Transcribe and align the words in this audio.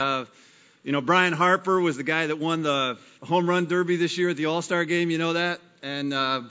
Uh, 0.00 0.24
you 0.82 0.90
know, 0.90 1.00
Brian 1.00 1.32
Harper 1.32 1.80
was 1.80 1.96
the 1.96 2.02
guy 2.02 2.26
that 2.26 2.40
won 2.40 2.62
the 2.62 2.98
home 3.22 3.48
run 3.48 3.66
derby 3.66 3.94
this 3.94 4.18
year 4.18 4.30
at 4.30 4.36
the 4.36 4.46
All 4.46 4.60
Star 4.60 4.84
game. 4.84 5.08
You 5.08 5.18
know 5.18 5.34
that? 5.34 5.60
And 5.84 6.12
uh, 6.12 6.42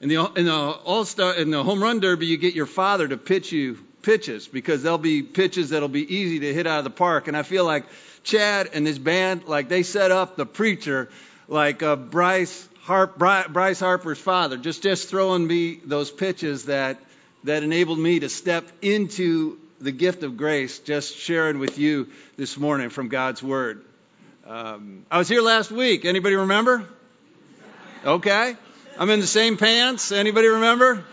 in 0.00 0.08
the 0.08 0.24
in 0.36 0.44
the 0.44 0.54
All 0.54 1.04
Star 1.04 1.34
in 1.34 1.50
the 1.50 1.64
home 1.64 1.82
run 1.82 1.98
derby, 1.98 2.26
you 2.26 2.36
get 2.36 2.54
your 2.54 2.66
father 2.66 3.08
to 3.08 3.16
pitch 3.16 3.50
you 3.50 3.84
pitches 4.02 4.46
because 4.46 4.84
there'll 4.84 4.96
be 4.96 5.24
pitches 5.24 5.70
that'll 5.70 5.88
be 5.88 6.14
easy 6.14 6.38
to 6.38 6.54
hit 6.54 6.68
out 6.68 6.78
of 6.78 6.84
the 6.84 6.90
park. 6.90 7.26
And 7.26 7.36
I 7.36 7.42
feel 7.42 7.64
like 7.64 7.84
Chad 8.22 8.70
and 8.74 8.86
his 8.86 9.00
band, 9.00 9.48
like 9.48 9.68
they 9.68 9.82
set 9.82 10.12
up 10.12 10.36
the 10.36 10.46
preacher, 10.46 11.10
like 11.48 11.82
uh, 11.82 11.96
Bryce 11.96 12.68
Harp, 12.82 13.18
Bryce 13.18 13.80
Harper's 13.80 14.20
father, 14.20 14.56
just 14.56 14.84
just 14.84 15.08
throwing 15.08 15.44
me 15.44 15.80
those 15.84 16.12
pitches 16.12 16.66
that 16.66 17.00
that 17.42 17.64
enabled 17.64 17.98
me 17.98 18.20
to 18.20 18.28
step 18.28 18.70
into 18.82 19.58
the 19.84 19.92
gift 19.92 20.22
of 20.22 20.38
grace, 20.38 20.78
just 20.78 21.14
sharing 21.14 21.58
with 21.58 21.78
you 21.78 22.08
this 22.38 22.56
morning 22.56 22.88
from 22.88 23.08
God's 23.08 23.42
Word. 23.42 23.84
Um, 24.46 25.04
I 25.10 25.18
was 25.18 25.28
here 25.28 25.42
last 25.42 25.70
week. 25.70 26.06
Anybody 26.06 26.36
remember? 26.36 26.88
Okay. 28.02 28.56
I'm 28.98 29.10
in 29.10 29.20
the 29.20 29.26
same 29.26 29.58
pants. 29.58 30.10
Anybody 30.10 30.48
remember? 30.48 31.04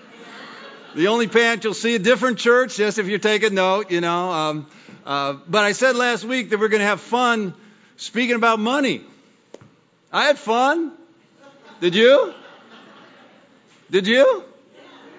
The 0.95 1.07
only 1.07 1.27
pants 1.27 1.65
you'll 1.65 1.73
see 1.73 1.95
a 1.95 1.99
different 1.99 2.37
church, 2.37 2.77
just 2.77 2.97
if 2.97 3.07
you're 3.07 3.19
taking 3.19 3.55
note, 3.55 3.91
you 3.91 3.99
know. 3.99 4.31
Um, 4.31 4.67
uh, 5.05 5.33
but 5.49 5.65
I 5.65 5.73
said 5.73 5.97
last 5.97 6.23
week 6.23 6.51
that 6.51 6.59
we're 6.59 6.69
going 6.69 6.79
to 6.79 6.87
have 6.87 7.01
fun 7.01 7.53
speaking 7.97 8.37
about 8.37 8.59
money. 8.59 9.01
I 10.13 10.27
had 10.27 10.39
fun. 10.39 10.93
Did 11.81 11.93
you? 11.93 12.33
Did 13.89 14.07
you? 14.07 14.45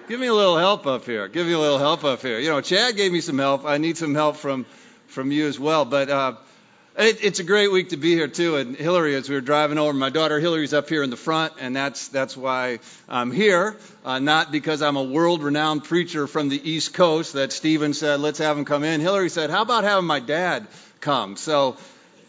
Give 0.05 0.19
me 0.19 0.27
a 0.27 0.33
little 0.33 0.57
help 0.57 0.85
up 0.85 1.05
here. 1.05 1.29
Give 1.29 1.47
me 1.47 1.53
a 1.53 1.59
little 1.59 1.77
help 1.77 2.03
up 2.03 2.21
here. 2.21 2.37
You 2.37 2.49
know, 2.49 2.59
Chad 2.59 2.97
gave 2.97 3.13
me 3.13 3.21
some 3.21 3.37
help. 3.37 3.63
I 3.63 3.77
need 3.77 3.97
some 3.97 4.13
help 4.13 4.35
from 4.35 4.65
from 5.07 5.31
you 5.31 5.47
as 5.47 5.57
well. 5.57 5.85
But 5.85 6.09
uh, 6.09 6.33
it, 6.97 7.23
it's 7.23 7.39
a 7.39 7.43
great 7.45 7.71
week 7.71 7.89
to 7.89 7.97
be 7.97 8.13
here 8.13 8.27
too. 8.27 8.57
And 8.57 8.75
Hillary, 8.75 9.15
as 9.15 9.29
we 9.29 9.35
were 9.35 9.41
driving 9.41 9.77
over, 9.77 9.93
my 9.93 10.09
daughter 10.09 10.41
Hillary's 10.41 10.73
up 10.73 10.89
here 10.89 11.03
in 11.03 11.09
the 11.09 11.15
front, 11.15 11.53
and 11.57 11.73
that's 11.73 12.09
that's 12.09 12.35
why 12.35 12.79
I'm 13.07 13.31
here. 13.31 13.77
Uh, 14.03 14.19
not 14.19 14.51
because 14.51 14.81
I'm 14.81 14.97
a 14.97 15.03
world-renowned 15.03 15.85
preacher 15.85 16.27
from 16.27 16.49
the 16.49 16.69
East 16.69 16.93
Coast 16.93 17.33
that 17.33 17.53
Stephen 17.53 17.93
said, 17.93 18.19
let's 18.19 18.39
have 18.39 18.57
him 18.57 18.65
come 18.65 18.83
in. 18.83 18.99
Hillary 18.99 19.29
said, 19.29 19.49
how 19.49 19.61
about 19.61 19.85
having 19.85 20.05
my 20.05 20.19
dad 20.19 20.67
come? 20.99 21.37
So 21.37 21.77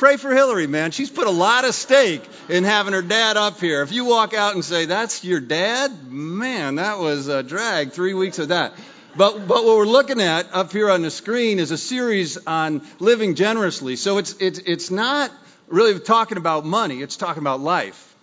Pray 0.04 0.18
for 0.18 0.34
Hillary, 0.34 0.66
man. 0.66 0.90
She's 0.90 1.08
put 1.08 1.26
a 1.26 1.30
lot 1.30 1.64
of 1.64 1.74
stake 1.74 2.22
in 2.50 2.64
having 2.64 2.92
her 2.92 3.00
dad 3.00 3.38
up 3.38 3.58
here. 3.58 3.80
If 3.80 3.90
you 3.90 4.04
walk 4.04 4.34
out 4.34 4.54
and 4.54 4.62
say, 4.62 4.84
that's 4.84 5.24
your 5.24 5.40
dad, 5.40 6.12
man, 6.12 6.74
that 6.74 6.98
was 6.98 7.28
a 7.28 7.42
drag, 7.42 7.92
three 7.92 8.12
weeks 8.12 8.38
of 8.38 8.48
that. 8.48 8.74
But, 9.16 9.48
but 9.48 9.64
what 9.64 9.78
we're 9.78 9.86
looking 9.86 10.20
at 10.20 10.52
up 10.52 10.72
here 10.72 10.90
on 10.90 11.00
the 11.00 11.10
screen 11.10 11.58
is 11.58 11.70
a 11.70 11.78
series 11.78 12.36
on 12.46 12.82
living 12.98 13.34
generously. 13.34 13.96
So 13.96 14.18
it's, 14.18 14.34
it's, 14.40 14.58
it's 14.58 14.90
not 14.90 15.32
really 15.68 15.98
talking 15.98 16.36
about 16.36 16.66
money, 16.66 17.00
it's 17.00 17.16
talking 17.16 17.42
about 17.42 17.60
life. 17.60 18.14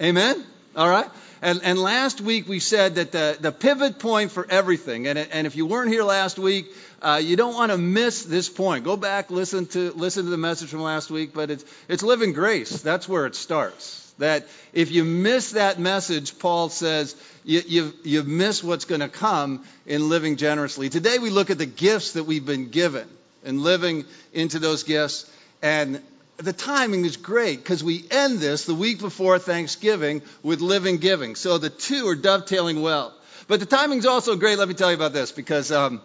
Amen? 0.00 0.46
All 0.76 0.88
right? 0.88 1.10
And, 1.42 1.60
and 1.62 1.78
last 1.78 2.20
week 2.20 2.48
we 2.48 2.60
said 2.60 2.94
that 2.94 3.12
the, 3.12 3.36
the 3.38 3.52
pivot 3.52 3.98
point 3.98 4.32
for 4.32 4.46
everything, 4.50 5.06
and, 5.06 5.18
and 5.18 5.46
if 5.46 5.54
you 5.54 5.66
weren't 5.66 5.90
here 5.90 6.02
last 6.02 6.38
week, 6.38 6.66
uh, 7.02 7.20
you 7.22 7.36
don't 7.36 7.54
want 7.54 7.72
to 7.72 7.78
miss 7.78 8.24
this 8.24 8.48
point. 8.48 8.84
Go 8.84 8.96
back, 8.96 9.30
listen 9.30 9.66
to 9.66 9.92
listen 9.92 10.24
to 10.24 10.30
the 10.30 10.38
message 10.38 10.70
from 10.70 10.80
last 10.80 11.10
week. 11.10 11.34
But 11.34 11.50
it's 11.50 11.64
it's 11.88 12.02
living 12.02 12.32
grace. 12.32 12.80
That's 12.80 13.08
where 13.08 13.26
it 13.26 13.34
starts. 13.34 14.02
That 14.18 14.46
if 14.72 14.90
you 14.90 15.04
miss 15.04 15.52
that 15.52 15.78
message, 15.78 16.38
Paul 16.38 16.70
says 16.70 17.14
you 17.44 17.62
you, 17.66 17.92
you 18.02 18.22
miss 18.22 18.64
what's 18.64 18.86
going 18.86 19.02
to 19.02 19.10
come 19.10 19.64
in 19.84 20.08
living 20.08 20.36
generously. 20.36 20.88
Today 20.88 21.18
we 21.18 21.28
look 21.28 21.50
at 21.50 21.58
the 21.58 21.66
gifts 21.66 22.12
that 22.12 22.24
we've 22.24 22.46
been 22.46 22.70
given 22.70 23.06
and 23.44 23.60
living 23.60 24.06
into 24.32 24.58
those 24.58 24.82
gifts. 24.84 25.30
And 25.62 26.00
the 26.36 26.52
timing 26.52 27.04
is 27.04 27.16
great 27.16 27.58
because 27.58 27.82
we 27.82 28.04
end 28.10 28.38
this 28.38 28.66
the 28.66 28.74
week 28.74 29.00
before 29.00 29.38
Thanksgiving 29.38 30.22
with 30.42 30.60
living 30.60 30.98
giving. 30.98 31.34
So 31.34 31.58
the 31.58 31.70
two 31.70 32.08
are 32.08 32.14
dovetailing 32.14 32.82
well. 32.82 33.14
But 33.48 33.60
the 33.60 33.66
timing's 33.66 34.06
also 34.06 34.36
great. 34.36 34.58
Let 34.58 34.68
me 34.68 34.74
tell 34.74 34.90
you 34.90 34.96
about 34.96 35.12
this 35.12 35.32
because. 35.32 35.70
Um, 35.72 36.00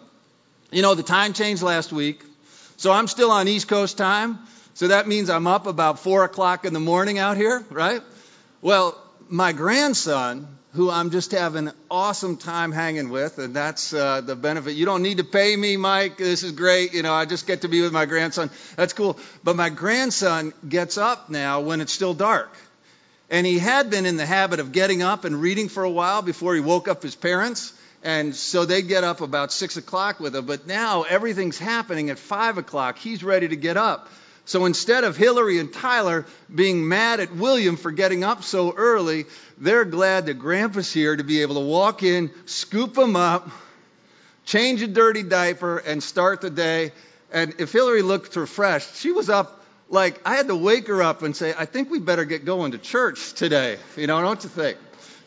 you 0.72 0.80
know, 0.80 0.94
the 0.94 1.02
time 1.02 1.34
changed 1.34 1.62
last 1.62 1.92
week, 1.92 2.24
so 2.78 2.90
I'm 2.90 3.06
still 3.06 3.30
on 3.30 3.46
East 3.46 3.68
Coast 3.68 3.98
time. 3.98 4.38
So 4.72 4.88
that 4.88 5.06
means 5.06 5.28
I'm 5.28 5.46
up 5.46 5.66
about 5.66 5.98
4 5.98 6.24
o'clock 6.24 6.64
in 6.64 6.72
the 6.72 6.80
morning 6.80 7.18
out 7.18 7.36
here, 7.36 7.62
right? 7.68 8.00
Well, 8.62 8.98
my 9.28 9.52
grandson, 9.52 10.48
who 10.72 10.90
I'm 10.90 11.10
just 11.10 11.32
having 11.32 11.68
an 11.68 11.74
awesome 11.90 12.38
time 12.38 12.72
hanging 12.72 13.10
with, 13.10 13.38
and 13.38 13.54
that's 13.54 13.92
uh, 13.92 14.22
the 14.22 14.34
benefit. 14.34 14.72
You 14.74 14.86
don't 14.86 15.02
need 15.02 15.18
to 15.18 15.24
pay 15.24 15.54
me, 15.54 15.76
Mike. 15.76 16.16
This 16.16 16.42
is 16.42 16.52
great. 16.52 16.94
You 16.94 17.02
know, 17.02 17.12
I 17.12 17.26
just 17.26 17.46
get 17.46 17.62
to 17.62 17.68
be 17.68 17.82
with 17.82 17.92
my 17.92 18.06
grandson. 18.06 18.50
That's 18.76 18.94
cool. 18.94 19.18
But 19.44 19.56
my 19.56 19.68
grandson 19.68 20.54
gets 20.66 20.96
up 20.96 21.28
now 21.28 21.60
when 21.60 21.82
it's 21.82 21.92
still 21.92 22.14
dark. 22.14 22.50
And 23.28 23.46
he 23.46 23.58
had 23.58 23.90
been 23.90 24.06
in 24.06 24.16
the 24.16 24.26
habit 24.26 24.60
of 24.60 24.72
getting 24.72 25.02
up 25.02 25.24
and 25.24 25.40
reading 25.40 25.68
for 25.68 25.84
a 25.84 25.90
while 25.90 26.22
before 26.22 26.54
he 26.54 26.60
woke 26.60 26.88
up 26.88 27.02
his 27.02 27.14
parents. 27.14 27.72
And 28.02 28.34
so 28.34 28.64
they 28.64 28.82
get 28.82 29.04
up 29.04 29.20
about 29.20 29.52
six 29.52 29.76
o'clock 29.76 30.20
with 30.20 30.34
him. 30.34 30.46
But 30.46 30.66
now 30.66 31.02
everything's 31.02 31.58
happening 31.58 32.10
at 32.10 32.18
five 32.18 32.58
o'clock. 32.58 32.98
He's 32.98 33.22
ready 33.22 33.48
to 33.48 33.56
get 33.56 33.76
up. 33.76 34.08
So 34.44 34.64
instead 34.66 35.04
of 35.04 35.16
Hillary 35.16 35.58
and 35.58 35.72
Tyler 35.72 36.26
being 36.52 36.88
mad 36.88 37.20
at 37.20 37.34
William 37.34 37.76
for 37.76 37.92
getting 37.92 38.24
up 38.24 38.42
so 38.42 38.72
early, 38.74 39.26
they're 39.58 39.84
glad 39.84 40.26
that 40.26 40.34
Grandpa's 40.34 40.92
here 40.92 41.16
to 41.16 41.22
be 41.22 41.42
able 41.42 41.54
to 41.54 41.60
walk 41.60 42.02
in, 42.02 42.30
scoop 42.46 42.98
him 42.98 43.14
up, 43.14 43.48
change 44.44 44.82
a 44.82 44.88
dirty 44.88 45.22
diaper, 45.22 45.78
and 45.78 46.02
start 46.02 46.40
the 46.40 46.50
day. 46.50 46.92
And 47.32 47.54
if 47.58 47.72
Hillary 47.72 48.02
looked 48.02 48.34
refreshed, 48.34 48.96
she 48.96 49.12
was 49.12 49.30
up 49.30 49.64
like 49.88 50.20
I 50.26 50.34
had 50.34 50.48
to 50.48 50.56
wake 50.56 50.88
her 50.88 51.02
up 51.02 51.22
and 51.22 51.36
say, 51.36 51.54
I 51.56 51.66
think 51.66 51.90
we 51.90 52.00
better 52.00 52.24
get 52.24 52.44
going 52.44 52.72
to 52.72 52.78
church 52.78 53.34
today. 53.34 53.78
You 53.96 54.06
know, 54.06 54.20
don't 54.20 54.42
you 54.42 54.50
think? 54.50 54.78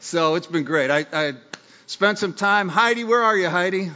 So 0.02 0.36
it's 0.36 0.48
been 0.48 0.66
great. 0.66 0.92
I, 0.92 1.06
I 1.14 1.34
Spent 1.88 2.18
some 2.18 2.34
time. 2.34 2.68
Heidi, 2.68 3.04
where 3.04 3.22
are 3.22 3.38
you, 3.38 3.48
Heidi? 3.48 3.92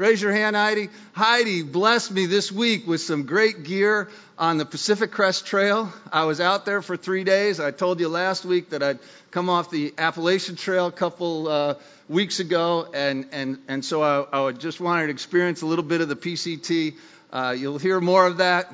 Raise 0.00 0.22
your 0.22 0.32
hand, 0.32 0.56
Heidi. 0.56 0.88
Heidi 1.12 1.62
blessed 1.62 2.10
me 2.10 2.24
this 2.24 2.50
week 2.50 2.86
with 2.86 3.02
some 3.02 3.24
great 3.24 3.64
gear 3.64 4.08
on 4.38 4.56
the 4.56 4.64
Pacific 4.64 5.10
Crest 5.10 5.44
Trail. 5.46 5.92
I 6.10 6.24
was 6.24 6.40
out 6.40 6.64
there 6.64 6.80
for 6.80 6.96
three 6.96 7.22
days. 7.22 7.60
I 7.60 7.70
told 7.70 8.00
you 8.00 8.08
last 8.08 8.46
week 8.46 8.70
that 8.70 8.82
I'd 8.82 8.98
come 9.30 9.50
off 9.50 9.70
the 9.70 9.92
Appalachian 9.98 10.56
Trail 10.56 10.86
a 10.86 10.90
couple 10.90 11.48
uh, 11.48 11.74
weeks 12.08 12.40
ago, 12.40 12.88
and, 12.94 13.26
and, 13.32 13.58
and 13.68 13.84
so 13.84 14.00
I, 14.00 14.46
I 14.46 14.52
just 14.52 14.80
wanted 14.80 15.08
to 15.08 15.12
experience 15.12 15.60
a 15.60 15.66
little 15.66 15.84
bit 15.84 16.00
of 16.00 16.08
the 16.08 16.16
PCT. 16.16 16.94
Uh, 17.30 17.54
you'll 17.58 17.76
hear 17.76 18.00
more 18.00 18.26
of 18.26 18.38
that. 18.38 18.72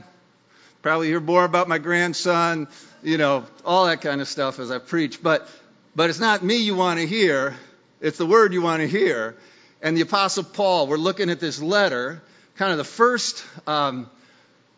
Probably 0.80 1.08
hear 1.08 1.18
more 1.18 1.44
about 1.44 1.66
my 1.66 1.78
grandson, 1.78 2.68
you 3.02 3.18
know, 3.18 3.44
all 3.64 3.86
that 3.86 4.00
kind 4.00 4.20
of 4.20 4.28
stuff 4.28 4.60
as 4.60 4.70
I 4.70 4.78
preach. 4.78 5.20
But, 5.20 5.48
but 5.96 6.08
it's 6.08 6.20
not 6.20 6.44
me 6.44 6.58
you 6.58 6.76
want 6.76 7.00
to 7.00 7.06
hear. 7.08 7.56
It's 8.00 8.16
the 8.16 8.26
word 8.26 8.52
you 8.52 8.62
want 8.62 8.82
to 8.82 8.86
hear. 8.86 9.34
And 9.82 9.96
the 9.96 10.00
Apostle 10.00 10.44
Paul, 10.44 10.86
we're 10.86 10.96
looking 10.96 11.28
at 11.28 11.38
this 11.38 11.60
letter, 11.60 12.22
kind 12.56 12.72
of 12.72 12.78
the 12.78 12.84
first 12.84 13.44
um, 13.66 14.08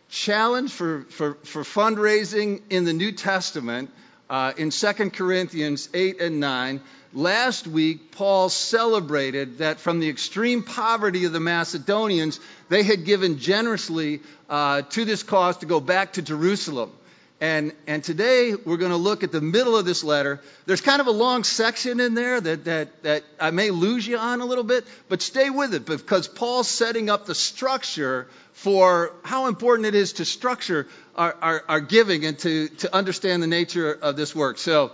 challenge 0.09 0.73
for, 0.73 1.03
for, 1.11 1.35
for, 1.45 1.63
fundraising 1.63 2.63
in 2.69 2.85
the 2.85 2.93
New 2.93 3.13
Testament 3.13 3.91
uh, 4.29 4.53
in 4.57 4.71
2 4.71 4.93
Corinthians 5.11 5.89
8 5.95 6.21
and 6.21 6.41
9. 6.41 6.81
Last 7.15 7.67
week, 7.67 8.11
Paul 8.11 8.49
celebrated 8.49 9.59
that 9.59 9.79
from 9.79 10.01
the 10.01 10.09
extreme 10.09 10.63
poverty 10.65 11.25
of 11.25 11.33
the 11.33 11.41
Macedonians, 11.41 12.41
they 12.69 12.83
had 12.83 13.05
given 13.05 13.39
generously 13.39 14.21
uh, 14.51 14.83
to 14.83 15.05
this 15.05 15.23
cause 15.23 15.59
to 15.59 15.67
go 15.67 15.81
back 15.81 16.15
to 16.15 16.23
Jerusalem. 16.23 16.91
And, 17.41 17.73
and 17.87 18.03
today 18.03 18.55
we're 18.55 18.79
going 18.79 18.91
to 18.91 18.97
look 18.97 19.23
at 19.23 19.31
the 19.31 19.41
middle 19.41 19.77
of 19.77 19.85
this 19.85 20.03
letter. 20.03 20.41
There's 20.67 20.81
kind 20.81 21.01
of 21.01 21.07
a 21.07 21.13
long 21.13 21.45
section 21.45 22.01
in 22.01 22.15
there 22.15 22.41
that, 22.41 22.65
that, 22.65 23.03
that 23.05 23.23
I 23.39 23.53
may 23.53 23.71
lose 23.71 24.07
you 24.07 24.19
on 24.19 24.41
a 24.41 24.45
little 24.45 24.65
bit, 24.65 24.85
but 25.09 25.23
stay 25.23 25.49
with 25.49 25.73
it 25.73 25.87
because 25.87 26.27
Paul's 26.27 26.69
setting 26.69 27.09
up 27.09 27.27
the 27.27 27.37
structure 27.37 28.27
for 28.55 29.13
how 29.23 29.47
important 29.47 29.87
it 29.87 29.95
is 29.95 30.15
to 30.15 30.25
structure 30.25 30.89
our, 31.15 31.37
our, 31.41 31.65
our 31.69 31.81
giving 31.81 32.25
and 32.25 32.37
to, 32.41 32.69
to 32.69 32.95
understand 32.95 33.41
the 33.41 33.47
nature 33.47 33.93
of 33.93 34.17
this 34.17 34.35
work. 34.35 34.59
So, 34.59 34.91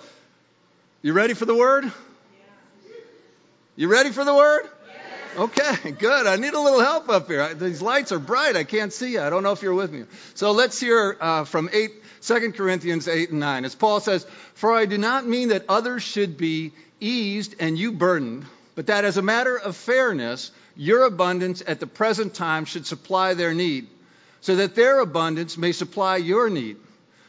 you 1.00 1.14
ready 1.14 1.32
for 1.32 1.46
the 1.46 1.54
word? 1.54 1.90
You 3.76 3.88
ready 3.88 4.10
for 4.10 4.24
the 4.24 4.34
word? 4.34 4.68
Okay, 5.36 5.90
good. 5.90 6.26
I 6.28 6.36
need 6.36 6.54
a 6.54 6.60
little 6.60 6.80
help 6.80 7.08
up 7.08 7.26
here. 7.26 7.54
These 7.54 7.82
lights 7.82 8.12
are 8.12 8.20
bright. 8.20 8.54
I 8.54 8.62
can't 8.62 8.92
see 8.92 9.14
you. 9.14 9.20
I 9.20 9.30
don't 9.30 9.42
know 9.42 9.50
if 9.50 9.62
you're 9.62 9.74
with 9.74 9.90
me. 9.90 10.04
So 10.34 10.52
let's 10.52 10.78
hear 10.78 11.16
uh, 11.20 11.44
from 11.44 11.68
8 11.72 11.90
2 12.22 12.52
Corinthians 12.52 13.08
8 13.08 13.30
and 13.30 13.40
9. 13.40 13.64
As 13.64 13.74
Paul 13.74 13.98
says, 13.98 14.24
For 14.54 14.72
I 14.72 14.86
do 14.86 14.96
not 14.96 15.26
mean 15.26 15.48
that 15.48 15.64
others 15.68 16.04
should 16.04 16.38
be 16.38 16.72
eased 17.00 17.56
and 17.58 17.76
you 17.76 17.90
burdened, 17.90 18.46
but 18.76 18.86
that 18.86 19.04
as 19.04 19.16
a 19.16 19.22
matter 19.22 19.56
of 19.58 19.76
fairness, 19.76 20.52
your 20.76 21.04
abundance 21.04 21.62
at 21.66 21.80
the 21.80 21.86
present 21.86 22.34
time 22.34 22.64
should 22.64 22.86
supply 22.86 23.34
their 23.34 23.54
need, 23.54 23.88
so 24.40 24.56
that 24.56 24.76
their 24.76 25.00
abundance 25.00 25.58
may 25.58 25.72
supply 25.72 26.16
your 26.16 26.48
need, 26.48 26.76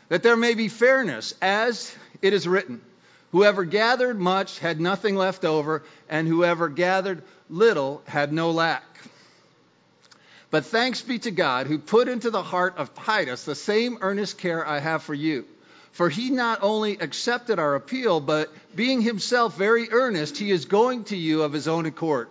that 0.09 0.21
there 0.21 0.37
may 0.37 0.53
be 0.53 0.67
fairness, 0.67 1.33
as 1.41 1.93
it 2.21 2.33
is 2.33 2.47
written. 2.47 2.81
Whoever 3.35 3.65
gathered 3.65 4.17
much 4.17 4.59
had 4.59 4.79
nothing 4.79 5.17
left 5.17 5.43
over, 5.43 5.83
and 6.07 6.25
whoever 6.25 6.69
gathered 6.69 7.21
little 7.49 8.01
had 8.05 8.31
no 8.31 8.51
lack. 8.51 8.85
But 10.51 10.65
thanks 10.67 11.01
be 11.01 11.19
to 11.19 11.31
God 11.31 11.67
who 11.67 11.77
put 11.77 12.07
into 12.07 12.29
the 12.29 12.41
heart 12.41 12.75
of 12.77 12.95
Titus 12.95 13.43
the 13.43 13.53
same 13.53 13.97
earnest 13.99 14.37
care 14.37 14.65
I 14.65 14.79
have 14.79 15.03
for 15.03 15.13
you. 15.13 15.43
For 15.91 16.07
he 16.07 16.29
not 16.29 16.59
only 16.61 16.93
accepted 16.97 17.59
our 17.59 17.75
appeal, 17.75 18.21
but 18.21 18.53
being 18.73 19.01
himself 19.01 19.57
very 19.57 19.91
earnest, 19.91 20.37
he 20.37 20.49
is 20.49 20.63
going 20.63 21.03
to 21.05 21.17
you 21.17 21.41
of 21.41 21.51
his 21.51 21.67
own 21.67 21.85
accord. 21.85 22.29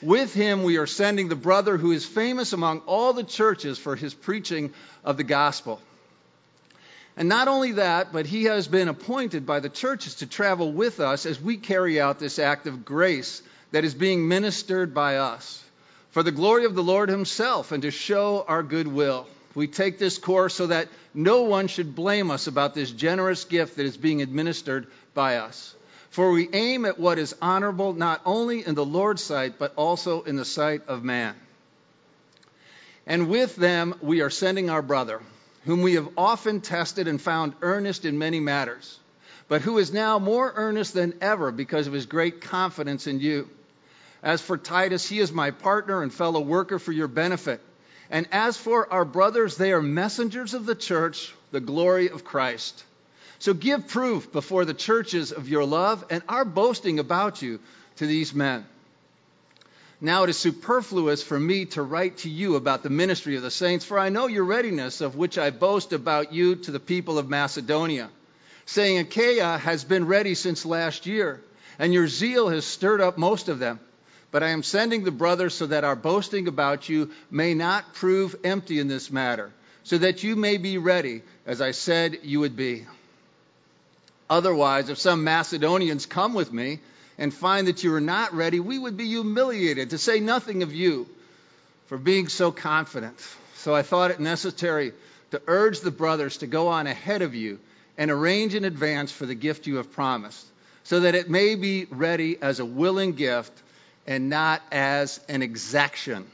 With 0.00 0.32
him, 0.32 0.62
we 0.62 0.76
are 0.76 0.86
sending 0.86 1.28
the 1.28 1.34
brother 1.34 1.76
who 1.76 1.90
is 1.90 2.06
famous 2.06 2.52
among 2.52 2.82
all 2.86 3.14
the 3.14 3.24
churches 3.24 3.80
for 3.80 3.96
his 3.96 4.14
preaching 4.14 4.74
of 5.02 5.16
the 5.16 5.24
gospel. 5.24 5.80
And 7.20 7.28
not 7.28 7.48
only 7.48 7.72
that, 7.72 8.14
but 8.14 8.24
he 8.24 8.44
has 8.44 8.66
been 8.66 8.88
appointed 8.88 9.44
by 9.44 9.60
the 9.60 9.68
churches 9.68 10.14
to 10.16 10.26
travel 10.26 10.72
with 10.72 11.00
us 11.00 11.26
as 11.26 11.38
we 11.38 11.58
carry 11.58 12.00
out 12.00 12.18
this 12.18 12.38
act 12.38 12.66
of 12.66 12.86
grace 12.86 13.42
that 13.72 13.84
is 13.84 13.92
being 13.92 14.26
ministered 14.26 14.94
by 14.94 15.18
us 15.18 15.62
for 16.12 16.22
the 16.22 16.32
glory 16.32 16.64
of 16.64 16.74
the 16.74 16.82
Lord 16.82 17.10
himself 17.10 17.72
and 17.72 17.82
to 17.82 17.90
show 17.90 18.42
our 18.48 18.62
goodwill. 18.62 19.26
We 19.54 19.66
take 19.66 19.98
this 19.98 20.16
course 20.16 20.54
so 20.54 20.68
that 20.68 20.88
no 21.12 21.42
one 21.42 21.66
should 21.66 21.94
blame 21.94 22.30
us 22.30 22.46
about 22.46 22.74
this 22.74 22.90
generous 22.90 23.44
gift 23.44 23.76
that 23.76 23.84
is 23.84 23.98
being 23.98 24.22
administered 24.22 24.86
by 25.12 25.36
us. 25.36 25.74
For 26.08 26.30
we 26.30 26.48
aim 26.54 26.86
at 26.86 26.98
what 26.98 27.18
is 27.18 27.36
honorable 27.42 27.92
not 27.92 28.22
only 28.24 28.66
in 28.66 28.74
the 28.74 28.86
Lord's 28.86 29.22
sight, 29.22 29.58
but 29.58 29.74
also 29.76 30.22
in 30.22 30.36
the 30.36 30.46
sight 30.46 30.88
of 30.88 31.04
man. 31.04 31.34
And 33.06 33.28
with 33.28 33.56
them 33.56 33.94
we 34.00 34.22
are 34.22 34.30
sending 34.30 34.70
our 34.70 34.80
brother, 34.80 35.20
whom 35.66 35.82
we 35.82 35.94
have 35.94 36.08
often 36.16 36.60
tested 36.60 37.08
and 37.08 37.20
found 37.20 37.54
earnest 37.62 38.04
in 38.04 38.18
many 38.18 38.40
matters, 38.40 38.98
but 39.48 39.62
who 39.62 39.78
is 39.78 39.92
now 39.92 40.18
more 40.18 40.52
earnest 40.54 40.94
than 40.94 41.14
ever 41.20 41.52
because 41.52 41.86
of 41.86 41.92
his 41.92 42.06
great 42.06 42.40
confidence 42.40 43.06
in 43.06 43.20
you. 43.20 43.48
As 44.22 44.40
for 44.40 44.58
Titus, 44.58 45.08
he 45.08 45.18
is 45.18 45.32
my 45.32 45.50
partner 45.50 46.02
and 46.02 46.12
fellow 46.12 46.40
worker 46.40 46.78
for 46.78 46.92
your 46.92 47.08
benefit. 47.08 47.60
And 48.10 48.28
as 48.32 48.56
for 48.56 48.92
our 48.92 49.04
brothers, 49.04 49.56
they 49.56 49.72
are 49.72 49.82
messengers 49.82 50.54
of 50.54 50.66
the 50.66 50.74
church, 50.74 51.32
the 51.52 51.60
glory 51.60 52.10
of 52.10 52.24
Christ. 52.24 52.84
So 53.38 53.54
give 53.54 53.88
proof 53.88 54.32
before 54.32 54.64
the 54.64 54.74
churches 54.74 55.32
of 55.32 55.48
your 55.48 55.64
love 55.64 56.04
and 56.10 56.22
our 56.28 56.44
boasting 56.44 56.98
about 56.98 57.40
you 57.40 57.60
to 57.96 58.06
these 58.06 58.34
men. 58.34 58.66
Now 60.02 60.24
it 60.24 60.30
is 60.30 60.38
superfluous 60.38 61.22
for 61.22 61.38
me 61.38 61.66
to 61.66 61.82
write 61.82 62.18
to 62.18 62.30
you 62.30 62.56
about 62.56 62.82
the 62.82 62.88
ministry 62.88 63.36
of 63.36 63.42
the 63.42 63.50
saints, 63.50 63.84
for 63.84 63.98
I 63.98 64.08
know 64.08 64.28
your 64.28 64.44
readiness, 64.44 65.02
of 65.02 65.14
which 65.14 65.36
I 65.36 65.50
boast 65.50 65.92
about 65.92 66.32
you 66.32 66.56
to 66.56 66.70
the 66.70 66.80
people 66.80 67.18
of 67.18 67.28
Macedonia, 67.28 68.08
saying 68.64 68.98
Achaia 68.98 69.58
has 69.58 69.84
been 69.84 70.06
ready 70.06 70.34
since 70.34 70.64
last 70.64 71.04
year, 71.04 71.42
and 71.78 71.92
your 71.92 72.08
zeal 72.08 72.48
has 72.48 72.64
stirred 72.64 73.02
up 73.02 73.18
most 73.18 73.50
of 73.50 73.58
them. 73.58 73.78
But 74.30 74.42
I 74.42 74.50
am 74.50 74.62
sending 74.62 75.04
the 75.04 75.10
brothers 75.10 75.54
so 75.54 75.66
that 75.66 75.84
our 75.84 75.96
boasting 75.96 76.48
about 76.48 76.88
you 76.88 77.10
may 77.30 77.52
not 77.52 77.92
prove 77.92 78.36
empty 78.42 78.78
in 78.78 78.88
this 78.88 79.10
matter, 79.10 79.50
so 79.82 79.98
that 79.98 80.22
you 80.22 80.34
may 80.34 80.56
be 80.56 80.78
ready, 80.78 81.20
as 81.44 81.60
I 81.60 81.72
said 81.72 82.20
you 82.22 82.40
would 82.40 82.56
be. 82.56 82.86
Otherwise, 84.30 84.88
if 84.88 84.96
some 84.96 85.24
Macedonians 85.24 86.06
come 86.06 86.32
with 86.32 86.52
me 86.52 86.78
and 87.20 87.32
find 87.32 87.68
that 87.68 87.84
you 87.84 87.94
are 87.94 88.00
not 88.00 88.34
ready, 88.34 88.58
we 88.58 88.78
would 88.78 88.96
be 88.96 89.06
humiliated, 89.06 89.90
to 89.90 89.98
say 89.98 90.18
nothing 90.18 90.62
of 90.64 90.74
you, 90.74 91.06
for 91.86 91.98
being 91.98 92.28
so 92.28 92.50
confident. 92.50 93.14
So 93.56 93.74
I 93.74 93.82
thought 93.82 94.10
it 94.10 94.20
necessary 94.20 94.92
to 95.30 95.42
urge 95.46 95.80
the 95.80 95.90
brothers 95.90 96.38
to 96.38 96.46
go 96.46 96.68
on 96.68 96.86
ahead 96.86 97.20
of 97.20 97.34
you 97.34 97.60
and 97.98 98.10
arrange 98.10 98.54
in 98.54 98.64
advance 98.64 99.12
for 99.12 99.26
the 99.26 99.34
gift 99.34 99.66
you 99.66 99.76
have 99.76 99.92
promised, 99.92 100.46
so 100.84 101.00
that 101.00 101.14
it 101.14 101.28
may 101.28 101.56
be 101.56 101.84
ready 101.90 102.40
as 102.40 102.58
a 102.58 102.64
willing 102.64 103.12
gift 103.12 103.52
and 104.06 104.30
not 104.30 104.62
as 104.72 105.20
an 105.28 105.42
exaction. 105.42 106.26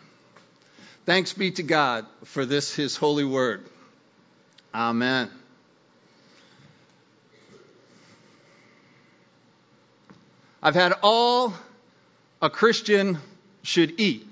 Thanks 1.05 1.33
be 1.33 1.51
to 1.53 1.65
God 1.65 2.07
for 2.25 2.47
this, 2.47 2.73
his 2.75 2.97
holy 2.97 3.25
word. 3.25 3.65
Amen. 4.73 5.31
I've 10.63 10.75
had 10.75 10.93
all 11.03 11.55
a 12.41 12.51
Christian 12.51 13.19
should 13.63 14.01
eat. 14.01 14.27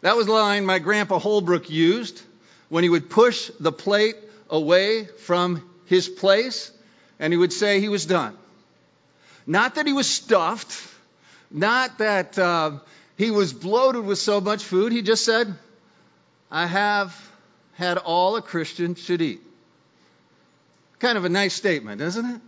That 0.00 0.16
was 0.16 0.26
the 0.26 0.32
line 0.32 0.66
my 0.66 0.78
grandpa 0.78 1.18
Holbrook 1.18 1.70
used 1.70 2.22
when 2.68 2.82
he 2.82 2.88
would 2.88 3.10
push 3.10 3.50
the 3.60 3.72
plate 3.72 4.16
away 4.50 5.06
from 5.06 5.68
his 5.86 6.08
place 6.08 6.70
and 7.18 7.32
he 7.32 7.36
would 7.36 7.52
say 7.52 7.80
he 7.80 7.88
was 7.88 8.06
done. 8.06 8.36
Not 9.46 9.76
that 9.76 9.86
he 9.86 9.92
was 9.92 10.08
stuffed, 10.08 10.76
not 11.50 11.98
that 11.98 12.38
uh, 12.38 12.78
he 13.16 13.30
was 13.30 13.52
bloated 13.52 14.04
with 14.04 14.18
so 14.18 14.40
much 14.40 14.64
food. 14.64 14.92
He 14.92 15.02
just 15.02 15.24
said, 15.24 15.54
I 16.50 16.66
have 16.66 17.14
had 17.74 17.98
all 17.98 18.36
a 18.36 18.42
Christian 18.42 18.94
should 18.94 19.22
eat. 19.22 19.40
Kind 20.98 21.18
of 21.18 21.24
a 21.24 21.28
nice 21.28 21.54
statement, 21.54 22.00
isn't 22.00 22.24
it? 22.24 22.40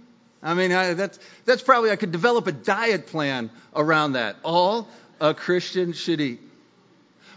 I 0.43 0.55
mean, 0.55 0.73
I, 0.73 0.95
that's, 0.95 1.19
that's 1.45 1.63
probably, 1.63 1.91
I 1.91 1.97
could 1.97 2.13
develop 2.13 2.47
a 2.47 2.53
diet 2.53 3.09
plan 3.09 3.51
around 3.75 4.13
that. 4.13 4.37
All 4.45 4.89
a 5.21 5.35
Christian 5.35 5.93
should 5.93 6.21
eat. 6.21 6.41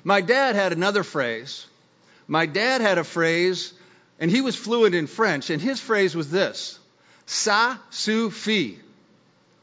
My 0.04 0.22
dad 0.22 0.56
had 0.56 0.72
another 0.72 1.04
phrase. 1.04 1.66
My 2.28 2.46
dad 2.46 2.82
had 2.82 2.98
a 2.98 3.04
phrase, 3.04 3.74
and 4.20 4.30
he 4.30 4.42
was 4.42 4.56
fluent 4.56 4.96
in 4.96 5.08
French, 5.08 5.50
and 5.50 5.62
his 5.62 5.80
phrase 5.80 6.16
was 6.16 6.30
this 6.32 6.80
Ça 7.28 7.80
suffit. 7.90 8.80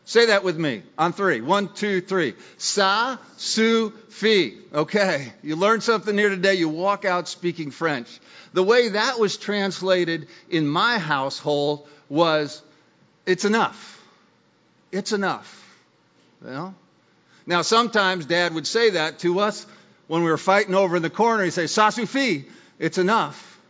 Say 0.05 0.27
that 0.27 0.43
with 0.43 0.57
me 0.57 0.83
on 0.97 1.13
three. 1.13 1.43
One, 1.43 1.69
two, 1.75 2.01
three. 2.01 2.33
Sa, 2.57 3.19
su, 3.37 3.93
fi. 4.09 4.57
Okay. 4.73 5.31
You 5.43 5.55
learned 5.55 5.83
something 5.83 6.17
here 6.17 6.31
today. 6.31 6.55
You 6.55 6.71
walk 6.71 7.05
out 7.05 7.29
speaking 7.29 7.71
French. 7.71 8.09
The 8.55 8.63
way 8.63 8.89
that 8.89 9.19
was 9.19 9.37
translated 9.37 10.29
in 10.49 10.67
my 10.67 10.97
household 10.97 11.87
was, 12.09 12.63
it's 13.29 13.45
enough. 13.45 14.03
It's 14.91 15.13
enough. 15.13 15.55
Well, 16.43 16.75
now 17.47 17.63
sometimes 17.63 18.25
dad 18.25 18.55
would 18.55 18.67
say 18.67 18.91
that 18.91 19.19
to 19.21 19.41
us 19.41 19.67
when 20.07 20.23
we 20.23 20.31
were 20.31 20.39
fighting 20.39 20.75
over 20.75 20.97
in 20.97 21.03
the 21.03 21.11
corner. 21.11 21.45
He'd 21.45 21.51
say, 21.51 21.67
sa 21.67 21.91
suffit. 21.91 22.47
It's 22.79 22.97
enough. 22.97 23.61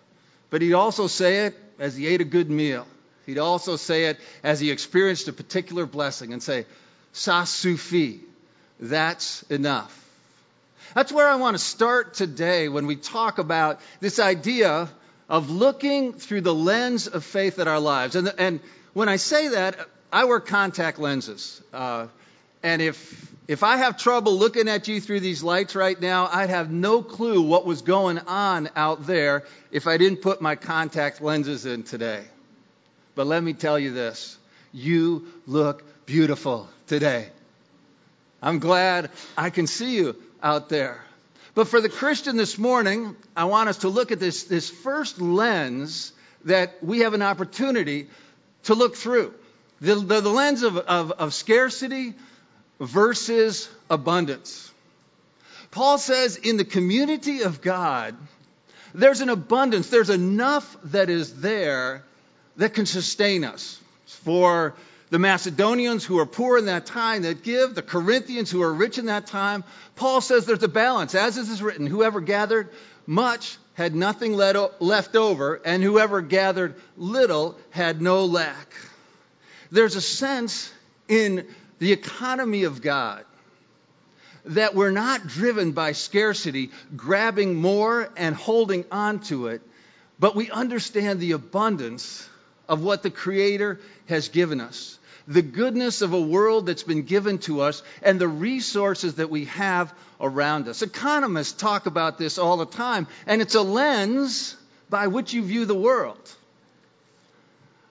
But 0.51 0.63
he'd 0.63 0.75
also 0.75 1.09
say 1.09 1.47
it 1.47 1.57
as 1.79 1.97
he 1.97 2.07
ate 2.07 2.21
a 2.21 2.25
good 2.25 2.49
meal. 2.49 2.87
He'd 3.27 3.39
also 3.39 3.75
say 3.75 4.05
it 4.05 4.19
as 4.45 4.61
he 4.61 4.71
experienced 4.71 5.27
a 5.27 5.33
particular 5.33 5.87
blessing 5.87 6.33
and 6.33 6.43
say, 6.43 6.65
Ça 7.13 7.45
suffit. 7.47 8.21
That's 8.79 9.43
enough. 9.51 9.95
That's 10.95 11.11
where 11.13 11.27
I 11.27 11.35
want 11.35 11.57
to 11.57 11.63
start 11.63 12.15
today 12.15 12.69
when 12.69 12.87
we 12.87 12.95
talk 12.95 13.39
about 13.39 13.81
this 14.01 14.21
idea 14.21 14.89
of 15.29 15.51
looking 15.51 16.13
through 16.13 16.43
the 16.43 16.55
lens 16.55 17.09
of 17.09 17.25
faith 17.25 17.59
at 17.59 17.67
our 17.69 17.81
lives. 17.81 18.15
And, 18.15 18.33
and 18.39 18.61
when 18.95 19.09
I 19.09 19.17
say 19.17 19.49
that, 19.49 19.79
I 20.13 20.25
wear 20.25 20.41
contact 20.41 20.99
lenses. 20.99 21.61
Uh, 21.73 22.07
and 22.63 22.83
if, 22.83 23.35
if 23.47 23.63
I 23.63 23.77
have 23.77 23.97
trouble 23.97 24.37
looking 24.37 24.69
at 24.69 24.89
you 24.89 25.01
through 25.01 25.21
these 25.21 25.43
lights 25.43 25.75
right 25.75 26.01
now, 26.01 26.29
I'd 26.33 26.51
have 26.51 26.71
no 26.71 27.03
clue 27.03 27.43
what 27.43 27.67
was 27.67 27.83
going 27.83 28.19
on 28.19 28.71
out 28.75 29.07
there 29.07 29.45
if 29.71 29.87
I 29.87 29.97
didn't 29.97 30.23
put 30.23 30.41
my 30.41 30.57
contact 30.57 31.21
lenses 31.21 31.67
in 31.67 31.83
today. 31.83 32.25
But 33.15 33.27
let 33.27 33.43
me 33.43 33.53
tell 33.53 33.79
you 33.79 33.93
this 33.93 34.39
you 34.73 35.27
look 35.47 35.83
beautiful 36.07 36.69
today. 36.87 37.29
I'm 38.43 38.59
glad 38.59 39.11
I 39.37 39.51
can 39.51 39.67
see 39.67 39.97
you 39.97 40.17
out 40.43 40.69
there. 40.69 41.03
But 41.55 41.69
for 41.69 41.81
the 41.81 41.89
Christian 41.89 42.37
this 42.37 42.57
morning, 42.57 43.17
I 43.37 43.45
want 43.47 43.69
us 43.69 43.79
to 43.79 43.89
look 43.89 44.13
at 44.13 44.21
this, 44.21 44.45
this 44.45 44.71
first 44.71 45.21
lens 45.21 46.13
that 46.45 46.85
we 46.85 47.01
have 47.01 47.15
an 47.15 47.23
opportunity 47.23 48.09
to 48.65 48.75
look 48.75 48.97
through 48.97 49.35
the, 49.81 49.95
the, 49.95 50.21
the 50.21 50.29
lens 50.29 50.63
of, 50.63 50.77
of, 50.77 51.13
of 51.13 51.35
scarcity 51.35 52.15
versus 52.81 53.69
abundance. 53.91 54.71
Paul 55.71 55.99
says 55.99 56.37
in 56.37 56.57
the 56.57 56.65
community 56.65 57.43
of 57.43 57.61
God, 57.61 58.17
there's 58.95 59.21
an 59.21 59.29
abundance, 59.29 59.91
there's 59.91 60.11
enough 60.11 60.77
that 60.85 61.11
is 61.11 61.41
there 61.41 62.03
that 62.57 62.75
can 62.75 62.87
sustain 62.87 63.45
us. 63.45 63.81
For 64.07 64.75
the 65.11 65.19
Macedonians 65.19 66.05
who 66.05 66.19
are 66.19 66.27
poor 66.27 66.59
in 66.59 66.67
that 66.67 66.87
time 66.87 67.23
that 67.23 67.43
give, 67.43 67.75
the 67.75 67.83
Corinthians 67.83 68.51
who 68.51 68.63
are 68.63 68.73
rich 68.73 68.99
in 68.99 69.07
that 69.07 69.27
time, 69.27 69.65
Paul 69.97 70.21
says 70.21 70.47
there's 70.47 70.63
a 70.63 70.69
balance. 70.69 71.15
As 71.15 71.37
is 71.37 71.63
written, 71.63 71.87
whoever 71.87 72.21
gathered 72.21 72.71
much 73.07 73.59
had 73.79 73.95
nothing 73.95 74.35
left 74.35 75.15
over, 75.15 75.55
and 75.65 75.85
whoever 75.85 76.21
gathered 76.21 76.75
little 76.97 77.57
had 77.71 78.03
no 78.03 78.25
lack. 78.25 78.75
There's 79.71 79.95
a 79.95 80.01
sense 80.01 80.73
in 81.07 81.47
the 81.79 81.93
economy 81.93 82.65
of 82.65 82.83
God 82.83 83.25
that 84.47 84.75
we're 84.75 84.91
not 84.91 85.29
driven 85.29 85.71
by 85.71 85.93
scarcity, 85.93 86.73
grabbing 86.97 87.55
more 87.55 88.11
and 88.17 88.35
holding 88.35 88.85
on 88.91 89.21
to 89.21 89.47
it, 89.47 89.63
but 90.19 90.35
we 90.35 90.51
understand 90.51 91.21
the 91.21 91.31
abundance 91.31 92.29
of 92.69 92.83
what 92.83 93.05
the 93.05 93.13
Creator 93.13 93.79
has 94.07 94.29
given 94.29 94.61
us. 94.61 94.99
The 95.29 95.43
goodness 95.43 96.03
of 96.03 96.13
a 96.13 96.21
world 96.21 96.67
that's 96.67 96.83
been 96.83 97.03
given 97.03 97.39
to 97.41 97.61
us 97.61 97.83
and 98.03 98.21
the 98.21 98.27
resources 98.27 99.15
that 99.17 99.31
we 99.31 99.45
have 99.45 99.95
around 100.21 100.67
us. 100.67 100.83
Economists 100.83 101.53
talk 101.53 101.87
about 101.87 102.19
this 102.19 102.39
all 102.39 102.57
the 102.57 102.67
time, 102.67 103.07
and 103.27 103.41
it's 103.41 103.55
a 103.55 103.63
lens 103.63 104.57
by 104.91 105.07
which 105.07 105.33
you 105.33 105.43
view 105.45 105.67
the 105.67 105.75
world. 105.75 106.19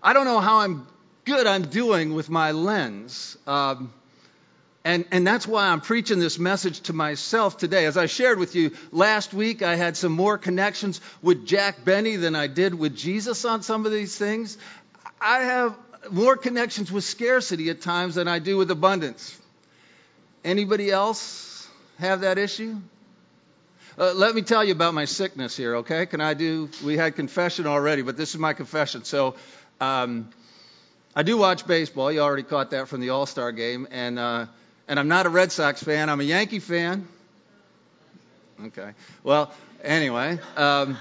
I 0.02 0.14
don't 0.14 0.26
know 0.26 0.40
how 0.40 0.60
I'm 0.60 0.88
good 1.26 1.46
I'm 1.46 1.64
doing 1.64 2.14
with 2.14 2.30
my 2.30 2.52
lens. 2.52 3.38
Um, 3.46 3.94
and, 4.86 5.04
and 5.12 5.28
that's 5.28 5.46
why 5.46 5.68
I'm 5.68 5.82
preaching 5.82 6.18
this 6.18 6.40
message 6.40 6.80
to 6.84 6.94
myself 6.94 7.58
today. 7.58 7.86
As 7.86 7.98
I 7.98 8.06
shared 8.06 8.40
with 8.40 8.56
you 8.56 8.72
last 8.94 9.34
week, 9.34 9.62
I 9.62 9.76
had 9.76 9.98
some 9.98 10.14
more 10.14 10.38
connections 10.38 11.02
with 11.22 11.46
Jack 11.46 11.84
Benny 11.84 12.16
than 12.16 12.36
I 12.36 12.48
did 12.48 12.74
with 12.74 12.96
Jesus 12.96 13.44
on 13.44 13.64
some 13.64 13.86
of 13.86 13.92
these 13.92 14.18
things. 14.18 14.58
I 15.20 15.40
have 15.40 15.76
more 16.12 16.38
connections 16.38 16.92
with 16.92 17.04
scarcity 17.04 17.70
at 17.70 17.82
times 17.82 18.16
than 18.16 18.28
I 18.28 18.40
do 18.40 18.58
with 18.58 18.72
abundance. 18.72 19.40
Anybody 20.44 20.92
else 20.92 21.68
have 22.00 22.22
that 22.22 22.38
issue? 22.38 22.78
Uh, 23.98 24.14
let 24.14 24.36
me 24.36 24.44
tell 24.44 24.64
you 24.64 24.74
about 24.74 24.94
my 24.94 25.06
sickness 25.06 25.58
here, 25.58 25.78
okay? 25.78 26.06
Can 26.06 26.22
I 26.22 26.36
do? 26.36 26.70
We 26.86 26.98
had 26.98 27.16
confession 27.16 27.66
already, 27.66 28.04
but 28.04 28.16
this 28.16 28.30
is 28.30 28.40
my 28.40 28.54
confession. 28.54 29.04
So, 29.04 29.36
um, 29.82 30.30
I 31.16 31.24
do 31.24 31.36
watch 31.36 31.66
baseball. 31.66 32.12
You 32.12 32.20
already 32.20 32.44
caught 32.44 32.72
that 32.72 32.90
from 32.90 33.02
the 33.02 33.10
All 33.10 33.26
Star 33.26 33.52
game, 33.52 33.88
and 33.90 34.20
uh, 34.20 34.46
and 34.88 35.00
I'm 35.00 35.08
not 35.08 35.26
a 35.26 35.30
Red 35.30 35.52
Sox 35.52 35.82
fan. 35.82 36.10
I'm 36.10 36.20
a 36.20 36.24
Yankee 36.24 36.60
fan. 36.60 37.08
Okay. 38.66 38.92
Well, 39.24 39.52
anyway, 39.84 40.38
um, 40.56 40.96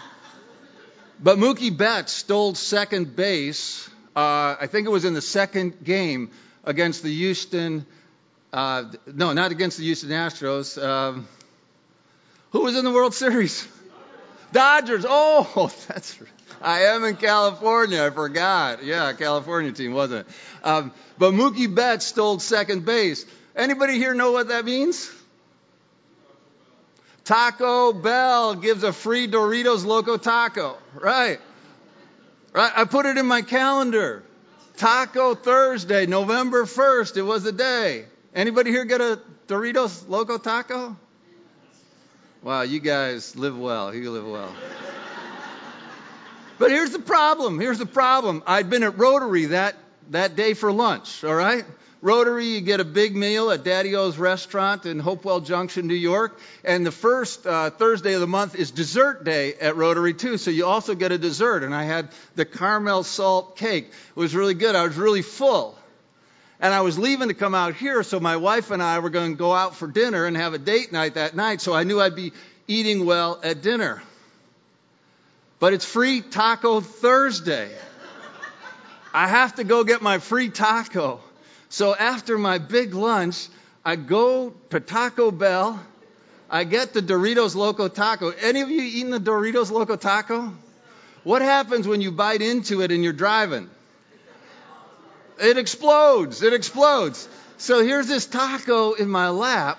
but 1.23 1.37
Mookie 1.37 1.77
Betts 1.77 2.13
stole 2.13 2.55
second 2.55 3.15
base. 3.15 3.91
Uh, 4.17 4.57
I 4.59 4.67
think 4.67 4.87
it 4.87 4.91
was 4.91 5.05
in 5.05 5.13
the 5.13 5.21
second 5.21 5.85
game 5.85 6.31
against 6.65 7.03
the 7.03 7.13
Houston. 7.13 7.85
Uh, 8.51 8.85
no, 9.07 9.35
not 9.35 9.53
against 9.53 9.77
the 9.77 9.85
Houston 9.85 10.09
Astros. 10.09 10.83
Um, 10.83 11.29
who 12.53 12.63
was 12.63 12.77
in 12.77 12.85
the 12.87 12.91
World 12.91 13.13
Series? 13.13 13.69
Dodgers. 14.53 15.05
Oh, 15.07 15.71
that's. 15.89 16.19
I 16.63 16.85
am 16.85 17.05
in 17.05 17.17
California. 17.17 18.03
I 18.03 18.09
forgot. 18.09 18.83
Yeah, 18.83 19.13
California 19.13 19.73
team 19.73 19.93
wasn't 19.93 20.27
it? 20.27 20.35
Um, 20.65 20.93
but 21.19 21.35
Mookie 21.35 21.73
Betts 21.73 22.07
stole 22.07 22.39
second 22.39 22.87
base. 22.87 23.27
Anybody 23.55 23.99
here 23.99 24.15
know 24.15 24.33
what 24.33 24.49
that 24.49 24.65
means? 24.65 25.13
Taco 27.25 27.93
Bell 27.93 28.55
gives 28.55 28.83
a 28.83 28.95
free 28.95 29.29
Doritos 29.29 29.85
Loco 29.85 30.17
Taco. 30.17 30.79
Right. 30.95 31.39
Right. 32.57 32.73
I 32.75 32.87
put 32.87 33.05
it 33.05 33.19
in 33.19 33.27
my 33.27 33.43
calendar. 33.43 34.25
Taco 34.79 35.35
Thursday, 35.35 36.07
November 36.07 36.65
1st. 36.65 37.19
It 37.19 37.23
was 37.23 37.43
the 37.43 37.53
day. 37.53 38.07
Anybody 38.35 38.71
here 38.71 38.87
get 38.87 39.03
a 39.03 39.21
Doritos 39.47 40.09
Loco 40.09 40.39
Taco? 40.39 40.97
Wow, 42.43 42.63
you 42.63 42.81
guys 42.81 43.37
live 43.37 43.59
well. 43.59 43.95
You 43.95 44.11
live 44.11 44.27
well. 44.27 44.55
but 46.59 46.71
here's 46.71 46.93
the 46.93 46.99
problem. 46.99 47.61
Here's 47.61 47.79
the 47.79 47.85
problem. 47.85 48.43
I'd 48.47 48.71
been 48.71 48.85
at 48.85 48.97
Rotary 48.97 49.47
that, 49.47 49.77
that 50.09 50.35
day 50.35 50.55
for 50.55 50.73
lunch, 50.73 51.25
all 51.25 51.35
right? 51.35 51.67
Rotary, 52.07 52.47
you 52.47 52.61
get 52.61 52.79
a 52.79 52.85
big 52.85 53.17
meal 53.17 53.51
at 53.51 53.65
Daddy 53.65 53.97
O's 53.97 54.17
restaurant 54.17 54.87
in 54.87 55.01
Hopewell 55.01 55.41
Junction, 55.41 55.89
New 55.89 55.95
York. 55.95 56.39
And 56.65 56.87
the 56.87 56.93
first 56.93 57.45
uh, 57.45 57.71
Thursday 57.71 58.15
of 58.15 58.21
the 58.21 58.29
month 58.29 58.55
is 58.55 58.71
dessert 58.71 59.25
day 59.25 59.55
at 59.55 59.75
Rotary, 59.75 60.15
too. 60.15 60.39
So 60.39 60.53
you 60.53 60.67
also 60.67 60.95
get 60.95 61.11
a 61.11 61.19
dessert. 61.19 61.65
And 61.65 61.75
I 61.75 61.83
had 61.83 62.11
the 62.37 62.45
caramel 62.45 63.03
salt 63.03 63.57
cake. 63.57 63.87
It 63.87 64.17
was 64.17 64.37
really 64.37 64.55
good. 64.55 64.77
I 64.77 64.85
was 64.85 64.97
really 64.97 65.23
full. 65.23 65.77
And 66.61 66.73
I 66.73 66.83
was 66.83 66.97
leaving 66.97 67.27
to 67.27 67.35
come 67.35 67.57
out 67.57 67.75
here, 67.75 68.05
so 68.05 68.21
my 68.21 68.37
wife 68.37 68.71
and 68.71 68.81
I 68.81 69.01
were 69.01 69.11
going 69.11 69.33
to 69.33 69.37
go 69.37 69.53
out 69.53 69.75
for 69.75 69.89
dinner 69.89 70.27
and 70.27 70.37
have 70.37 70.55
a 70.55 70.59
date 70.59 70.93
night 70.93 71.15
that 71.15 71.35
night. 71.35 71.61
So 71.61 71.75
I 71.75 71.83
knew 71.83 72.01
I'd 72.01 72.15
be 72.15 72.33
eating 72.69 73.05
well 73.05 73.41
at 73.43 73.63
dinner. 73.63 74.01
But 75.59 75.73
it's 75.73 75.85
free 75.85 76.21
Taco 76.21 76.81
Thursday. 76.81 77.69
I 79.13 79.27
have 79.27 79.57
to 79.57 79.65
go 79.65 79.83
get 79.83 80.03
my 80.03 80.19
free 80.19 80.51
taco. 80.51 81.21
So 81.69 81.95
after 81.95 82.39
my 82.39 82.59
big 82.59 82.95
lunch, 82.95 83.49
I 83.85 83.97
go 83.97 84.55
to 84.71 84.81
Taco 84.81 85.31
Bell. 85.31 85.81
I 86.49 86.65
get 86.65 86.93
the 86.93 87.03
Doritos 87.03 87.55
Loco 87.55 87.89
Taco. 87.89 88.31
Any 88.31 88.61
of 88.61 88.71
you 88.71 88.81
eating 88.81 89.11
the 89.11 89.21
Doritos 89.21 89.71
Loco 89.71 89.97
Taco? 89.97 90.53
What 91.25 91.43
happens 91.43 91.89
when 91.89 92.01
you 92.01 92.13
bite 92.13 92.41
into 92.41 92.83
it 92.83 92.93
and 92.93 93.03
you're 93.03 93.13
driving? 93.13 93.69
It 95.41 95.59
explodes. 95.59 96.43
It 96.43 96.53
explodes. 96.53 97.29
So 97.59 97.85
here's 97.85 98.07
this 98.07 98.27
taco 98.27 98.93
in 98.93 99.09
my 99.09 99.31
lap 99.31 99.79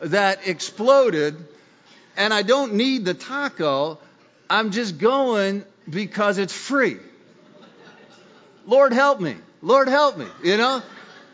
that 0.00 0.46
exploded, 0.46 1.36
and 2.16 2.32
I 2.32 2.42
don't 2.42 2.74
need 2.74 3.04
the 3.04 3.14
taco. 3.14 3.98
I'm 4.48 4.70
just 4.70 4.98
going 4.98 5.64
because 5.88 6.38
it's 6.38 6.52
free. 6.52 6.98
Lord 8.66 8.92
help 8.92 9.20
me. 9.20 9.36
Lord 9.62 9.88
help 9.88 10.16
me. 10.16 10.26
You 10.42 10.56
know? 10.56 10.82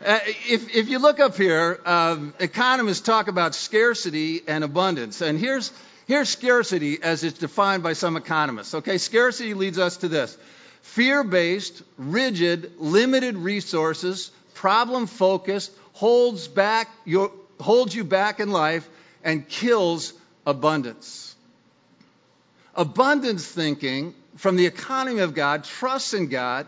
Uh, 0.03 0.19
if, 0.49 0.75
if 0.75 0.89
you 0.89 0.99
look 0.99 1.21
up 1.21 1.37
here, 1.37 1.79
um, 1.85 2.33
economists 2.39 2.99
talk 2.99 3.29
about 3.29 3.55
scarcity 3.55 4.41
and 4.47 4.63
abundance. 4.63 5.21
And 5.21 5.39
here's, 5.39 5.71
here's 6.07 6.27
scarcity 6.27 7.01
as 7.01 7.23
it's 7.23 7.39
defined 7.39 7.83
by 7.83 7.93
some 7.93 8.17
economists. 8.17 8.75
Okay, 8.75 8.97
scarcity 8.97 9.53
leads 9.53 9.79
us 9.79 9.97
to 9.97 10.09
this 10.09 10.37
fear 10.81 11.23
based, 11.23 11.83
rigid, 11.97 12.73
limited 12.79 13.37
resources, 13.37 14.31
problem 14.53 15.07
focused, 15.07 15.71
holds, 15.93 16.49
back 16.49 16.89
your, 17.05 17.31
holds 17.61 17.95
you 17.95 18.03
back 18.03 18.41
in 18.41 18.51
life, 18.51 18.87
and 19.23 19.47
kills 19.47 20.11
abundance. 20.45 21.33
Abundance 22.75 23.47
thinking 23.47 24.13
from 24.35 24.57
the 24.57 24.65
economy 24.65 25.19
of 25.19 25.33
God, 25.33 25.63
trusts 25.63 26.13
in 26.13 26.27
God, 26.27 26.67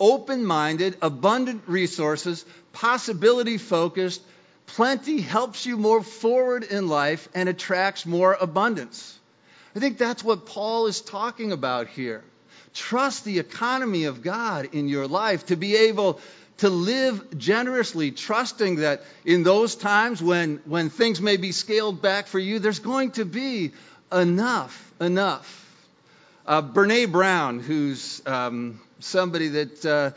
open 0.00 0.44
minded, 0.44 0.96
abundant 1.02 1.62
resources, 1.66 2.44
possibility 2.72 3.58
focused, 3.58 4.22
plenty 4.66 5.20
helps 5.20 5.66
you 5.66 5.76
move 5.76 6.06
forward 6.06 6.64
in 6.64 6.88
life 6.88 7.28
and 7.34 7.48
attracts 7.48 8.06
more 8.06 8.36
abundance. 8.40 9.18
I 9.76 9.78
think 9.78 9.98
that's 9.98 10.24
what 10.24 10.46
Paul 10.46 10.86
is 10.86 11.00
talking 11.00 11.52
about 11.52 11.86
here. 11.88 12.24
Trust 12.72 13.24
the 13.24 13.38
economy 13.38 14.04
of 14.04 14.22
God 14.22 14.70
in 14.72 14.88
your 14.88 15.06
life 15.06 15.46
to 15.46 15.56
be 15.56 15.76
able 15.76 16.20
to 16.58 16.68
live 16.68 17.38
generously, 17.38 18.10
trusting 18.10 18.76
that 18.76 19.02
in 19.24 19.42
those 19.42 19.74
times 19.74 20.22
when, 20.22 20.60
when 20.66 20.90
things 20.90 21.20
may 21.20 21.36
be 21.36 21.52
scaled 21.52 22.02
back 22.02 22.26
for 22.26 22.38
you, 22.38 22.58
there's 22.58 22.80
going 22.80 23.12
to 23.12 23.24
be 23.24 23.72
enough, 24.12 24.92
enough. 25.00 25.56
Uh, 26.46 26.62
Brene 26.62 27.10
Brown, 27.10 27.60
who's 27.60 28.22
um, 28.26 28.80
somebody 29.00 29.48
that 29.48 29.86
uh, 29.86 30.10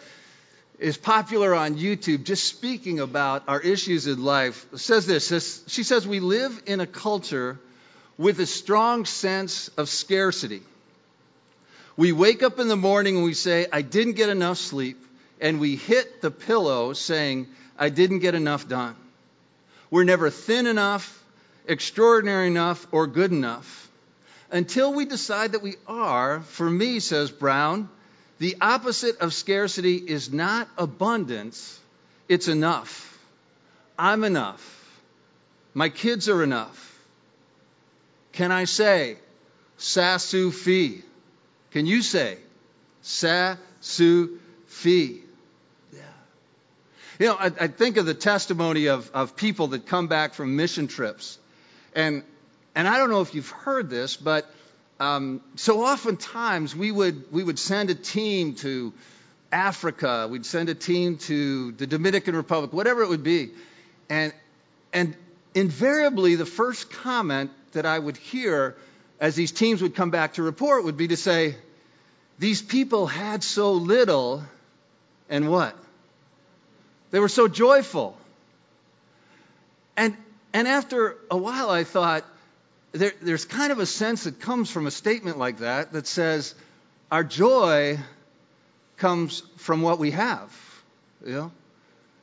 is 0.79 0.97
popular 0.97 1.55
on 1.55 1.75
YouTube, 1.75 2.23
just 2.23 2.45
speaking 2.45 2.99
about 2.99 3.43
our 3.47 3.59
issues 3.59 4.07
in 4.07 4.23
life, 4.23 4.65
says 4.75 5.05
this. 5.05 5.27
Says, 5.27 5.63
she 5.67 5.83
says, 5.83 6.07
We 6.07 6.19
live 6.19 6.63
in 6.65 6.79
a 6.79 6.87
culture 6.87 7.59
with 8.17 8.39
a 8.39 8.45
strong 8.45 9.05
sense 9.05 9.69
of 9.69 9.89
scarcity. 9.89 10.61
We 11.95 12.11
wake 12.11 12.41
up 12.41 12.59
in 12.59 12.67
the 12.67 12.75
morning 12.75 13.17
and 13.17 13.23
we 13.23 13.33
say, 13.33 13.67
I 13.71 13.81
didn't 13.81 14.13
get 14.13 14.29
enough 14.29 14.57
sleep, 14.57 14.97
and 15.39 15.59
we 15.59 15.75
hit 15.75 16.21
the 16.21 16.31
pillow 16.31 16.93
saying, 16.93 17.47
I 17.77 17.89
didn't 17.89 18.19
get 18.19 18.35
enough 18.35 18.67
done. 18.67 18.95
We're 19.91 20.03
never 20.03 20.31
thin 20.31 20.65
enough, 20.65 21.23
extraordinary 21.67 22.47
enough, 22.47 22.87
or 22.91 23.05
good 23.05 23.31
enough. 23.31 23.89
Until 24.51 24.93
we 24.93 25.05
decide 25.05 25.51
that 25.51 25.61
we 25.61 25.75
are, 25.87 26.41
for 26.41 26.69
me, 26.69 26.99
says 26.99 27.31
Brown, 27.31 27.89
the 28.43 28.57
opposite 28.59 29.21
of 29.21 29.33
scarcity 29.33 29.95
is 29.95 30.33
not 30.33 30.67
abundance, 30.77 31.79
it's 32.27 32.49
enough. 32.49 33.17
I'm 33.97 34.25
enough. 34.25 34.61
My 35.73 35.87
kids 35.87 36.27
are 36.27 36.43
enough. 36.43 36.99
Can 38.33 38.51
I 38.51 38.65
say, 38.65 39.15
Sasu 39.79 40.51
Fi? 40.51 41.03
Can 41.71 41.85
you 41.85 42.01
say, 42.01 42.37
Sasu 43.01 44.39
Fi? 44.67 45.21
Yeah. 45.93 45.99
You 47.19 47.27
know, 47.27 47.35
I, 47.35 47.45
I, 47.45 47.67
think 47.67 47.95
of 47.95 48.05
the 48.05 48.13
testimony 48.13 48.87
of, 48.87 49.09
of 49.13 49.37
people 49.37 49.67
that 49.67 49.85
come 49.85 50.07
back 50.07 50.33
from 50.33 50.57
mission 50.57 50.89
trips. 50.89 51.39
And, 51.95 52.23
and 52.75 52.89
I 52.89 52.97
don't 52.97 53.09
know 53.09 53.21
if 53.21 53.33
you've 53.35 53.51
heard 53.51 53.89
this, 53.89 54.17
but 54.17 54.53
um, 55.03 55.41
so 55.55 55.81
oftentimes 55.83 56.75
we 56.75 56.91
would 56.91 57.31
we 57.31 57.43
would 57.43 57.59
send 57.59 57.89
a 57.89 57.95
team 57.95 58.55
to 58.55 58.93
Africa, 59.51 60.27
we'd 60.31 60.45
send 60.45 60.69
a 60.69 60.75
team 60.75 61.17
to 61.17 61.73
the 61.73 61.85
Dominican 61.85 62.35
Republic, 62.35 62.71
whatever 62.71 63.03
it 63.03 63.09
would 63.09 63.23
be, 63.23 63.51
and 64.09 64.33
and 64.93 65.15
invariably 65.53 66.35
the 66.35 66.45
first 66.45 66.89
comment 66.89 67.51
that 67.73 67.85
I 67.85 67.99
would 67.99 68.15
hear 68.15 68.77
as 69.19 69.35
these 69.35 69.51
teams 69.51 69.81
would 69.81 69.95
come 69.95 70.09
back 70.09 70.33
to 70.35 70.43
report 70.43 70.85
would 70.85 70.97
be 70.97 71.09
to 71.09 71.17
say, 71.17 71.55
these 72.39 72.61
people 72.61 73.07
had 73.07 73.43
so 73.43 73.73
little, 73.73 74.43
and 75.29 75.49
what? 75.49 75.77
They 77.11 77.19
were 77.19 77.29
so 77.29 77.47
joyful. 77.47 78.17
And, 79.95 80.17
and 80.51 80.67
after 80.67 81.17
a 81.29 81.37
while, 81.37 81.69
I 81.69 81.83
thought, 81.83 82.25
there, 82.93 83.11
there's 83.21 83.45
kind 83.45 83.71
of 83.71 83.79
a 83.79 83.85
sense 83.85 84.23
that 84.23 84.39
comes 84.39 84.69
from 84.69 84.87
a 84.87 84.91
statement 84.91 85.37
like 85.37 85.59
that 85.59 85.93
that 85.93 86.07
says, 86.07 86.55
our 87.11 87.23
joy 87.23 87.99
comes 88.97 89.41
from 89.57 89.81
what 89.81 89.99
we 89.99 90.11
have. 90.11 90.55
You 91.25 91.33
know? 91.33 91.51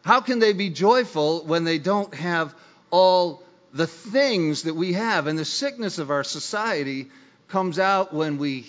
How 0.05 0.21
can 0.21 0.39
they 0.39 0.53
be 0.53 0.71
joyful 0.71 1.45
when 1.45 1.65
they 1.65 1.79
don't 1.79 2.15
have 2.15 2.55
all 2.91 3.43
the 3.73 3.87
things 3.87 4.63
that 4.63 4.75
we 4.75 4.95
have? 4.95 5.27
And 5.27 5.39
the 5.39 5.45
sickness 5.45 5.99
of 5.99 6.11
our 6.11 6.25
society 6.25 7.09
comes 7.49 7.79
out 7.79 8.15
when 8.15 8.39
we 8.39 8.67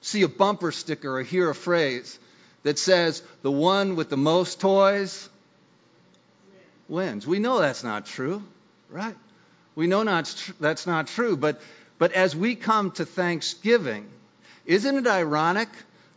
see 0.00 0.22
a 0.22 0.28
bumper 0.28 0.72
sticker 0.72 1.18
or 1.18 1.22
hear 1.22 1.50
a 1.50 1.54
phrase 1.54 2.18
that 2.62 2.78
says, 2.78 3.22
the 3.42 3.50
one 3.50 3.94
with 3.94 4.08
the 4.08 4.16
most 4.16 4.58
toys 4.60 5.28
wins. 6.88 7.26
We 7.26 7.38
know 7.38 7.58
that's 7.58 7.84
not 7.84 8.06
true, 8.06 8.42
right? 8.88 9.16
We 9.74 9.86
know 9.86 10.02
not 10.02 10.52
that's 10.60 10.86
not 10.86 11.06
true. 11.06 11.36
But, 11.36 11.60
but 11.98 12.12
as 12.12 12.36
we 12.36 12.54
come 12.54 12.90
to 12.92 13.06
Thanksgiving, 13.06 14.08
isn't 14.66 14.96
it 14.96 15.06
ironic 15.06 15.68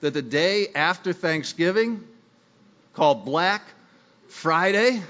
that 0.01 0.13
the 0.13 0.21
day 0.21 0.67
after 0.75 1.13
Thanksgiving, 1.13 2.03
called 2.93 3.25
Black 3.25 3.61
Friday, 4.27 5.01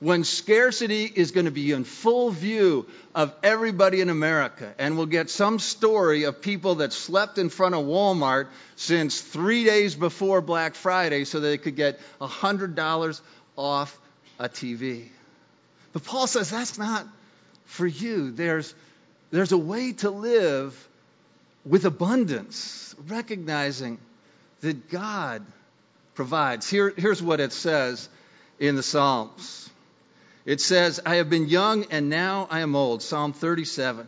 when 0.00 0.22
scarcity 0.22 1.04
is 1.04 1.32
going 1.32 1.46
to 1.46 1.52
be 1.52 1.72
in 1.72 1.84
full 1.84 2.30
view 2.30 2.86
of 3.14 3.34
everybody 3.42 4.00
in 4.00 4.10
America, 4.10 4.72
and 4.78 4.96
we'll 4.96 5.06
get 5.06 5.28
some 5.28 5.58
story 5.58 6.24
of 6.24 6.40
people 6.40 6.76
that 6.76 6.92
slept 6.92 7.38
in 7.38 7.48
front 7.48 7.74
of 7.74 7.84
Walmart 7.84 8.46
since 8.76 9.20
three 9.20 9.64
days 9.64 9.96
before 9.96 10.40
Black 10.40 10.74
Friday 10.74 11.24
so 11.24 11.40
they 11.40 11.58
could 11.58 11.74
get 11.74 11.98
$100 12.20 13.20
off 13.56 13.98
a 14.38 14.48
TV. 14.48 15.08
But 15.92 16.04
Paul 16.04 16.28
says 16.28 16.50
that's 16.50 16.78
not 16.78 17.06
for 17.68 17.86
you. 17.86 18.32
There's, 18.32 18.74
there's 19.30 19.52
a 19.52 19.58
way 19.58 19.92
to 19.92 20.10
live 20.10 20.88
with 21.64 21.84
abundance, 21.84 22.96
recognizing 23.06 23.98
that 24.62 24.88
God 24.90 25.44
provides. 26.14 26.68
Here, 26.68 26.92
here's 26.96 27.22
what 27.22 27.40
it 27.40 27.52
says 27.52 28.08
in 28.58 28.74
the 28.74 28.82
Psalms 28.82 29.70
it 30.44 30.62
says, 30.62 30.98
I 31.04 31.16
have 31.16 31.28
been 31.28 31.46
young 31.46 31.84
and 31.90 32.08
now 32.08 32.48
I 32.50 32.60
am 32.60 32.74
old. 32.74 33.02
Psalm 33.02 33.34
37. 33.34 34.06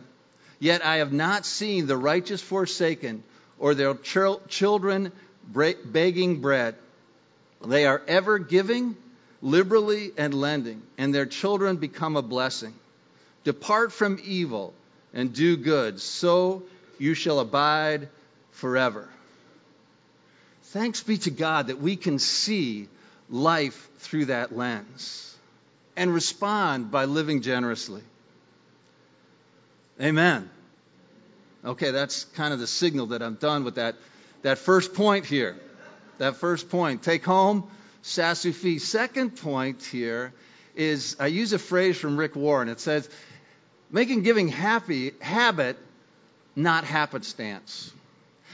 Yet 0.59 0.83
I 0.83 0.97
have 0.97 1.13
not 1.13 1.45
seen 1.45 1.85
the 1.85 1.95
righteous 1.95 2.41
forsaken 2.41 3.23
or 3.59 3.75
their 3.75 3.93
ch- 3.93 4.47
children 4.47 5.11
begging 5.53 6.41
bread. 6.41 6.75
They 7.63 7.85
are 7.85 8.01
ever 8.07 8.39
giving 8.39 8.97
liberally 9.43 10.13
and 10.17 10.33
lending, 10.33 10.81
and 10.97 11.13
their 11.13 11.27
children 11.27 11.77
become 11.77 12.15
a 12.15 12.23
blessing. 12.23 12.73
Depart 13.43 13.91
from 13.91 14.19
evil 14.23 14.73
and 15.13 15.33
do 15.33 15.57
good, 15.57 15.99
so 15.99 16.63
you 16.99 17.13
shall 17.13 17.39
abide 17.39 18.09
forever. 18.51 19.09
Thanks 20.65 21.03
be 21.03 21.17
to 21.19 21.31
God 21.31 21.67
that 21.67 21.79
we 21.79 21.95
can 21.95 22.19
see 22.19 22.87
life 23.29 23.89
through 23.99 24.25
that 24.25 24.55
lens 24.55 25.35
and 25.97 26.13
respond 26.13 26.91
by 26.91 27.05
living 27.05 27.41
generously. 27.41 28.01
Amen. 30.01 30.49
Okay, 31.63 31.91
that's 31.91 32.23
kind 32.35 32.53
of 32.53 32.59
the 32.59 32.67
signal 32.67 33.07
that 33.07 33.21
I'm 33.21 33.35
done 33.35 33.63
with 33.63 33.75
that, 33.75 33.95
that 34.41 34.57
first 34.57 34.93
point 34.93 35.25
here. 35.25 35.55
That 36.17 36.37
first 36.37 36.69
point. 36.69 37.03
Take 37.03 37.25
home, 37.25 37.69
Sasufi. 38.03 38.79
Second 38.79 39.37
point 39.37 39.83
here 39.83 40.33
is 40.75 41.15
I 41.19 41.27
use 41.27 41.53
a 41.53 41.59
phrase 41.59 41.97
from 41.97 42.17
Rick 42.17 42.35
Warren. 42.35 42.69
It 42.69 42.79
says, 42.79 43.09
making 43.91 44.23
giving 44.23 44.47
happy 44.47 45.11
habit, 45.19 45.77
not 46.55 46.83
happenstance. 46.83 47.91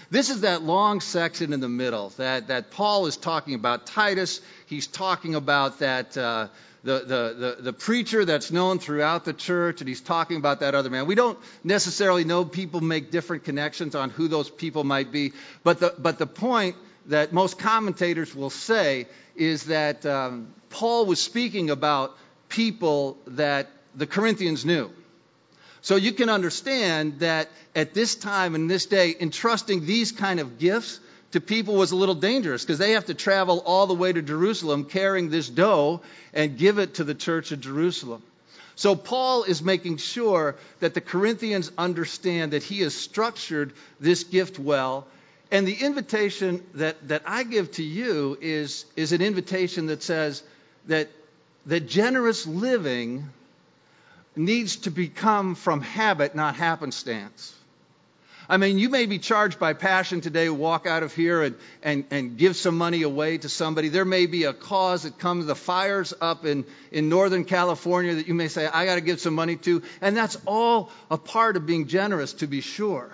This 0.10 0.29
is 0.29 0.41
that 0.41 0.62
long 0.62 1.01
section 1.01 1.51
in 1.51 1.60
the 1.60 1.70
middle 1.70 2.10
that, 2.17 2.48
that 2.48 2.72
Paul 2.72 3.08
is 3.08 3.17
talking 3.17 3.56
about. 3.56 3.86
Titus, 3.86 4.39
he's 4.67 4.88
talking 4.88 5.36
about 5.36 5.79
that 5.79 6.18
uh, 6.18 6.48
the, 6.83 7.00
the, 7.00 7.55
the, 7.57 7.62
the 7.64 7.74
preacher 7.74 8.24
that's 8.24 8.50
known 8.50 8.79
throughout 8.79 9.25
the 9.25 9.33
church, 9.33 9.81
and 9.81 9.88
he's 9.90 10.00
talking 10.00 10.38
about 10.38 10.62
that 10.62 10.75
other 10.75 10.90
man. 10.90 11.07
We 11.07 11.16
don't 11.16 11.38
necessarily 11.64 12.24
know 12.24 12.46
people 12.46 12.79
make 12.79 13.12
different 13.12 13.44
connections 13.44 13.96
on 13.96 14.09
who 14.09 14.29
those 14.29 14.50
people 14.50 14.85
might 14.85 15.12
be, 15.12 15.33
but 15.64 15.81
the, 15.81 15.94
but 15.98 16.18
the 16.18 16.27
point 16.27 16.77
that 17.07 17.33
most 17.33 17.57
commentators 17.59 18.33
will 18.33 18.50
say 18.50 19.07
is 19.35 19.66
that 19.66 20.05
um, 20.05 20.53
Paul 20.70 21.05
was 21.05 21.20
speaking 21.20 21.70
about 21.70 22.16
people 22.48 23.18
that 23.27 23.68
the 23.96 24.07
Corinthians 24.07 24.66
knew. 24.66 24.90
So 25.88 25.96
you 25.96 26.12
can 26.12 26.28
understand 26.28 27.20
that 27.20 27.48
at 27.74 27.94
this 27.94 28.16
time 28.16 28.56
and 28.56 28.70
this 28.70 28.88
day, 28.88 29.16
entrusting 29.18 29.86
these 29.86 30.12
kind 30.12 30.42
of 30.42 30.60
gifts 30.60 31.00
to 31.32 31.40
people 31.40 31.76
was 31.76 31.94
a 31.94 31.96
little 31.96 32.14
dangerous 32.14 32.62
because 32.62 32.78
they 32.78 32.92
have 32.92 33.06
to 33.06 33.14
travel 33.14 33.64
all 33.66 33.88
the 33.88 33.94
way 33.94 34.12
to 34.12 34.22
Jerusalem 34.22 34.84
carrying 34.84 35.30
this 35.30 35.48
dough 35.48 36.02
and 36.34 36.58
give 36.58 36.78
it 36.78 36.96
to 36.96 37.06
the 37.06 37.16
church 37.16 37.54
of 37.54 37.62
Jerusalem. 37.62 38.22
So 38.76 38.98
Paul 38.98 39.46
is 39.46 39.64
making 39.64 39.96
sure 39.96 40.58
that 40.82 40.94
the 40.94 41.00
Corinthians 41.00 41.72
understand 41.78 42.52
that 42.52 42.64
he 42.64 42.82
has 42.82 42.94
structured 42.94 43.72
this 43.98 44.26
gift 44.26 44.60
well. 44.60 45.08
And 45.52 45.66
the 45.66 45.86
invitation 45.86 46.66
that, 46.74 47.08
that 47.08 47.22
I 47.26 47.44
give 47.44 47.72
to 47.72 47.84
you 47.84 48.38
is, 48.42 48.84
is 48.98 49.14
an 49.14 49.22
invitation 49.22 49.86
that 49.86 50.04
says 50.04 50.44
that, 50.88 51.08
that 51.66 51.88
generous 51.88 52.46
living 52.46 53.30
needs 54.38 54.78
to 54.78 54.92
become 54.92 55.56
from 55.56 55.82
habit, 55.82 56.36
not 56.36 56.56
happenstance. 56.56 57.54
I 58.50 58.56
mean, 58.56 58.78
you 58.78 58.88
may 58.88 59.08
be 59.08 59.20
charged 59.20 59.60
by 59.60 59.74
passion 59.74 60.22
today, 60.22 60.48
walk 60.48 60.88
out 60.88 61.04
of 61.04 61.14
here 61.14 61.44
and, 61.44 61.56
and, 61.84 62.06
and 62.12 62.38
give 62.38 62.56
some 62.56 62.78
money 62.78 63.02
away 63.02 63.38
to 63.40 63.50
somebody. 63.50 63.90
There 63.90 64.06
may 64.06 64.26
be 64.26 64.46
a 64.46 64.54
cause 64.54 65.04
that 65.04 65.20
comes, 65.20 65.46
the 65.46 65.56
fires 65.56 66.14
up 66.22 66.46
in, 66.46 66.66
in 66.90 67.10
Northern 67.10 67.44
California 67.44 68.16
that 68.16 68.28
you 68.28 68.34
may 68.34 68.48
say, 68.48 68.66
I 68.66 68.86
got 68.86 68.96
to 68.96 69.02
give 69.02 69.20
some 69.20 69.34
money 69.34 69.58
to. 69.58 69.84
And 70.00 70.16
that's 70.16 70.38
all 70.46 70.92
a 71.12 71.18
part 71.18 71.58
of 71.58 71.66
being 71.66 71.88
generous, 71.88 72.34
to 72.34 72.48
be 72.48 72.62
sure. 72.62 73.10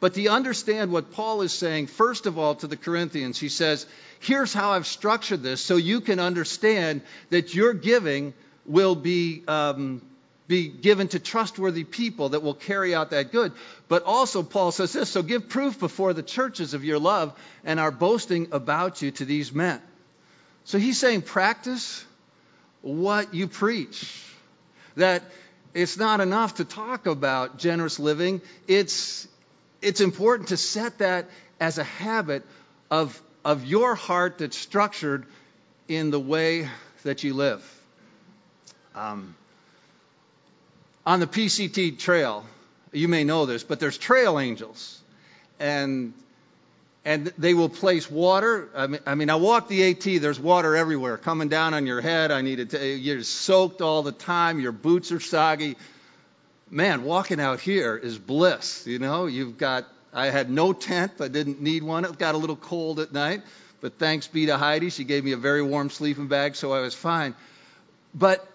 But 0.00 0.14
to 0.14 0.26
understand 0.28 0.92
what 0.92 1.12
Paul 1.12 1.42
is 1.42 1.52
saying, 1.52 1.88
first 1.88 2.24
of 2.24 2.38
all, 2.38 2.54
to 2.56 2.66
the 2.66 2.76
Corinthians, 2.76 3.38
he 3.38 3.50
says, 3.50 3.84
Here's 4.20 4.54
how 4.54 4.70
I've 4.70 4.86
structured 4.86 5.42
this 5.42 5.60
so 5.60 5.76
you 5.76 6.00
can 6.00 6.20
understand 6.20 7.02
that 7.30 7.54
your 7.54 7.74
giving 7.74 8.32
will 8.64 8.94
be 8.94 9.42
um, 9.46 10.02
be 10.48 10.68
given 10.68 11.08
to 11.08 11.18
trustworthy 11.18 11.84
people 11.84 12.30
that 12.30 12.42
will 12.42 12.54
carry 12.54 12.94
out 12.94 13.10
that 13.10 13.30
good. 13.30 13.52
But 13.86 14.02
also, 14.04 14.42
Paul 14.42 14.72
says 14.72 14.92
this 14.94 15.10
so 15.10 15.22
give 15.22 15.48
proof 15.48 15.78
before 15.78 16.14
the 16.14 16.22
churches 16.22 16.74
of 16.74 16.84
your 16.84 16.98
love 16.98 17.38
and 17.64 17.78
our 17.78 17.90
boasting 17.90 18.48
about 18.52 19.02
you 19.02 19.10
to 19.12 19.26
these 19.26 19.52
men. 19.52 19.80
So 20.64 20.78
he's 20.78 20.98
saying, 20.98 21.22
practice 21.22 22.04
what 22.80 23.34
you 23.34 23.46
preach. 23.46 24.24
That 24.96 25.22
it's 25.74 25.98
not 25.98 26.20
enough 26.20 26.56
to 26.56 26.64
talk 26.64 27.06
about 27.06 27.58
generous 27.58 27.98
living, 27.98 28.40
it's, 28.66 29.28
it's 29.82 30.00
important 30.00 30.48
to 30.48 30.56
set 30.56 30.98
that 30.98 31.26
as 31.60 31.78
a 31.78 31.84
habit 31.84 32.44
of, 32.90 33.20
of 33.44 33.64
your 33.64 33.94
heart 33.94 34.38
that's 34.38 34.56
structured 34.56 35.26
in 35.88 36.10
the 36.10 36.20
way 36.20 36.68
that 37.02 37.22
you 37.22 37.34
live. 37.34 37.62
Um, 38.94 39.34
on 41.08 41.20
the 41.20 41.26
PCT 41.26 41.98
trail, 41.98 42.44
you 42.92 43.08
may 43.08 43.24
know 43.24 43.46
this, 43.46 43.64
but 43.64 43.80
there's 43.80 43.96
trail 43.96 44.38
angels. 44.38 45.00
And 45.58 46.12
and 47.02 47.32
they 47.38 47.54
will 47.54 47.70
place 47.70 48.10
water. 48.10 48.68
I 48.76 48.86
mean, 48.88 49.00
I 49.06 49.14
mean, 49.14 49.30
I 49.30 49.36
walk 49.36 49.68
the 49.68 49.90
AT. 49.90 50.20
There's 50.20 50.38
water 50.38 50.76
everywhere, 50.76 51.16
coming 51.16 51.48
down 51.48 51.72
on 51.72 51.86
your 51.86 52.02
head. 52.02 52.30
I 52.30 52.42
needed 52.42 52.70
to. 52.70 52.86
You're 52.86 53.22
soaked 53.22 53.80
all 53.80 54.02
the 54.02 54.12
time. 54.12 54.60
Your 54.60 54.72
boots 54.72 55.10
are 55.10 55.18
soggy. 55.18 55.78
Man, 56.70 57.04
walking 57.04 57.40
out 57.40 57.60
here 57.60 57.96
is 57.96 58.18
bliss. 58.18 58.86
You 58.86 58.98
know, 58.98 59.24
you've 59.24 59.56
got. 59.56 59.86
I 60.12 60.26
had 60.26 60.50
no 60.50 60.74
tent. 60.74 61.12
I 61.20 61.28
didn't 61.28 61.62
need 61.62 61.82
one. 61.82 62.04
It 62.04 62.18
got 62.18 62.34
a 62.34 62.38
little 62.38 62.56
cold 62.56 63.00
at 63.00 63.14
night, 63.14 63.40
but 63.80 63.98
thanks 63.98 64.26
be 64.26 64.44
to 64.46 64.58
Heidi, 64.58 64.90
she 64.90 65.04
gave 65.04 65.24
me 65.24 65.32
a 65.32 65.38
very 65.38 65.62
warm 65.62 65.88
sleeping 65.88 66.28
bag, 66.28 66.54
so 66.54 66.74
I 66.74 66.80
was 66.80 66.94
fine. 66.94 67.34
But 68.14 68.46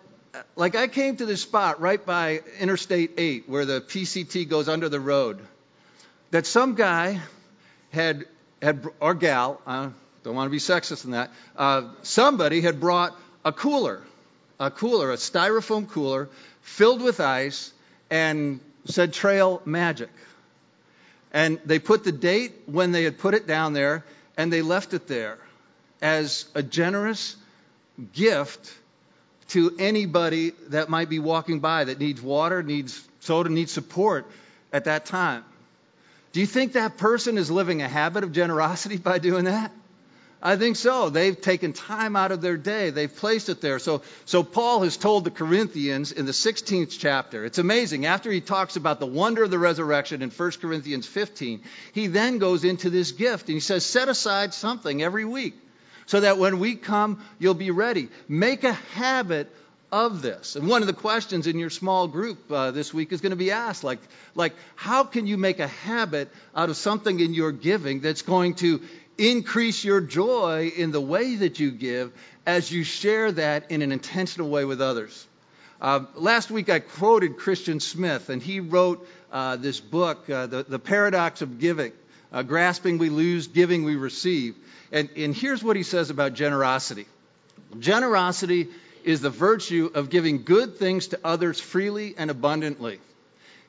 like 0.55 0.75
I 0.75 0.87
came 0.87 1.17
to 1.17 1.25
this 1.25 1.41
spot 1.41 1.81
right 1.81 2.03
by 2.03 2.41
Interstate 2.59 3.11
8 3.17 3.49
where 3.49 3.65
the 3.65 3.81
PCT 3.81 4.47
goes 4.47 4.69
under 4.69 4.89
the 4.89 4.99
road 4.99 5.39
that 6.31 6.45
some 6.45 6.75
guy 6.75 7.19
had, 7.91 8.25
had 8.61 8.85
or 8.99 9.13
gal, 9.13 9.61
I 9.65 9.89
don't 10.23 10.35
want 10.35 10.47
to 10.47 10.51
be 10.51 10.57
sexist 10.57 11.05
in 11.05 11.11
that, 11.11 11.31
uh, 11.55 11.89
somebody 12.01 12.61
had 12.61 12.79
brought 12.79 13.15
a 13.45 13.51
cooler, 13.51 14.01
a 14.59 14.71
cooler, 14.71 15.11
a 15.11 15.15
styrofoam 15.15 15.87
cooler 15.87 16.29
filled 16.61 17.01
with 17.01 17.19
ice 17.19 17.71
and 18.09 18.59
said 18.85 19.13
trail 19.13 19.61
magic. 19.65 20.09
And 21.31 21.59
they 21.65 21.79
put 21.79 22.03
the 22.03 22.11
date 22.11 22.53
when 22.67 22.91
they 22.91 23.03
had 23.03 23.17
put 23.17 23.33
it 23.33 23.47
down 23.47 23.73
there 23.73 24.03
and 24.37 24.51
they 24.51 24.61
left 24.61 24.93
it 24.93 25.07
there. 25.07 25.37
as 26.01 26.45
a 26.53 26.61
generous 26.61 27.37
gift 28.11 28.73
to 29.53 29.75
anybody 29.77 30.51
that 30.69 30.89
might 30.89 31.09
be 31.09 31.19
walking 31.19 31.59
by 31.59 31.83
that 31.83 31.99
needs 31.99 32.21
water, 32.21 32.63
needs 32.63 33.07
soda, 33.19 33.49
needs 33.49 33.71
support 33.71 34.25
at 34.71 34.85
that 34.85 35.05
time. 35.05 35.45
Do 36.31 36.39
you 36.39 36.47
think 36.47 36.73
that 36.73 36.97
person 36.97 37.37
is 37.37 37.51
living 37.51 37.83
a 37.83 37.87
habit 37.87 38.23
of 38.23 38.31
generosity 38.31 38.97
by 38.97 39.19
doing 39.19 39.45
that? 39.45 39.71
I 40.41 40.57
think 40.57 40.75
so. 40.75 41.09
They've 41.09 41.39
taken 41.39 41.71
time 41.71 42.15
out 42.15 42.31
of 42.31 42.41
their 42.41 42.57
day. 42.57 42.89
They've 42.89 43.15
placed 43.15 43.47
it 43.47 43.61
there. 43.61 43.77
So, 43.77 44.01
so 44.25 44.43
Paul 44.43 44.81
has 44.81 44.97
told 44.97 45.23
the 45.23 45.31
Corinthians 45.31 46.11
in 46.11 46.25
the 46.25 46.33
16th 46.33 46.97
chapter. 46.99 47.45
It's 47.45 47.59
amazing. 47.59 48.07
After 48.07 48.31
he 48.31 48.41
talks 48.41 48.75
about 48.75 48.99
the 48.99 49.05
wonder 49.05 49.43
of 49.43 49.51
the 49.51 49.59
resurrection 49.59 50.21
in 50.21 50.31
1 50.31 50.51
Corinthians 50.59 51.07
15, 51.07 51.61
he 51.93 52.07
then 52.07 52.39
goes 52.39 52.65
into 52.65 52.89
this 52.89 53.11
gift 53.11 53.47
and 53.47 53.53
he 53.53 53.61
says, 53.61 53.85
set 53.85 54.09
aside 54.09 54.53
something 54.53 55.01
every 55.01 55.23
week 55.23 55.53
so 56.05 56.19
that 56.19 56.37
when 56.37 56.59
we 56.59 56.75
come, 56.75 57.23
you'll 57.39 57.53
be 57.53 57.71
ready. 57.71 58.09
Make 58.27 58.63
a 58.63 58.73
habit 58.73 59.53
of 59.91 60.21
this. 60.21 60.55
And 60.55 60.67
one 60.67 60.81
of 60.81 60.87
the 60.87 60.93
questions 60.93 61.45
in 61.45 61.59
your 61.59 61.69
small 61.69 62.07
group 62.07 62.51
uh, 62.51 62.71
this 62.71 62.93
week 62.93 63.11
is 63.11 63.21
going 63.21 63.29
to 63.29 63.35
be 63.35 63.51
asked, 63.51 63.83
like, 63.83 63.99
like, 64.33 64.53
how 64.75 65.03
can 65.03 65.27
you 65.27 65.37
make 65.37 65.59
a 65.59 65.67
habit 65.67 66.29
out 66.55 66.69
of 66.69 66.77
something 66.77 67.19
in 67.19 67.33
your 67.33 67.51
giving 67.51 67.99
that's 67.99 68.23
going 68.23 68.55
to 68.55 68.81
increase 69.17 69.83
your 69.83 70.01
joy 70.01 70.71
in 70.75 70.91
the 70.91 71.01
way 71.01 71.35
that 71.35 71.59
you 71.59 71.71
give 71.71 72.11
as 72.45 72.71
you 72.71 72.83
share 72.83 73.31
that 73.31 73.71
in 73.71 73.81
an 73.81 73.91
intentional 73.91 74.49
way 74.49 74.65
with 74.65 74.81
others. 74.81 75.27
Uh, 75.81 76.05
last 76.15 76.49
week 76.49 76.69
I 76.69 76.79
quoted 76.79 77.37
Christian 77.37 77.79
Smith, 77.79 78.29
and 78.29 78.41
he 78.41 78.59
wrote 78.59 79.07
uh, 79.31 79.57
this 79.57 79.79
book, 79.79 80.29
uh, 80.29 80.47
the, 80.47 80.63
the, 80.63 80.79
Paradox 80.79 81.41
of 81.41 81.59
Giving 81.59 81.91
uh, 82.33 82.41
Grasping 82.41 82.97
We 82.97 83.09
Lose, 83.09 83.47
Giving 83.47 83.83
We 83.83 83.95
Receive. 83.95 84.55
And, 84.91 85.09
and 85.15 85.35
here's 85.35 85.63
what 85.63 85.75
he 85.75 85.83
says 85.83 86.09
about 86.09 86.33
generosity 86.33 87.05
generosity 87.79 88.67
is 89.03 89.21
the 89.21 89.29
virtue 89.29 89.91
of 89.93 90.09
giving 90.09 90.43
good 90.43 90.77
things 90.77 91.07
to 91.07 91.19
others 91.23 91.59
freely 91.59 92.15
and 92.17 92.29
abundantly. 92.29 92.99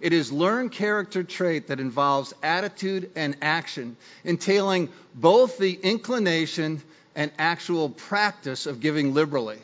It 0.00 0.12
is 0.12 0.30
learned 0.30 0.72
character 0.72 1.22
trait 1.22 1.68
that 1.68 1.80
involves 1.80 2.34
attitude 2.42 3.10
and 3.16 3.36
action, 3.40 3.96
entailing 4.24 4.90
both 5.14 5.58
the 5.58 5.72
inclination 5.72 6.82
and 7.14 7.30
actual 7.38 7.88
practice 7.88 8.66
of 8.66 8.80
giving 8.80 9.14
liberally. 9.14 9.58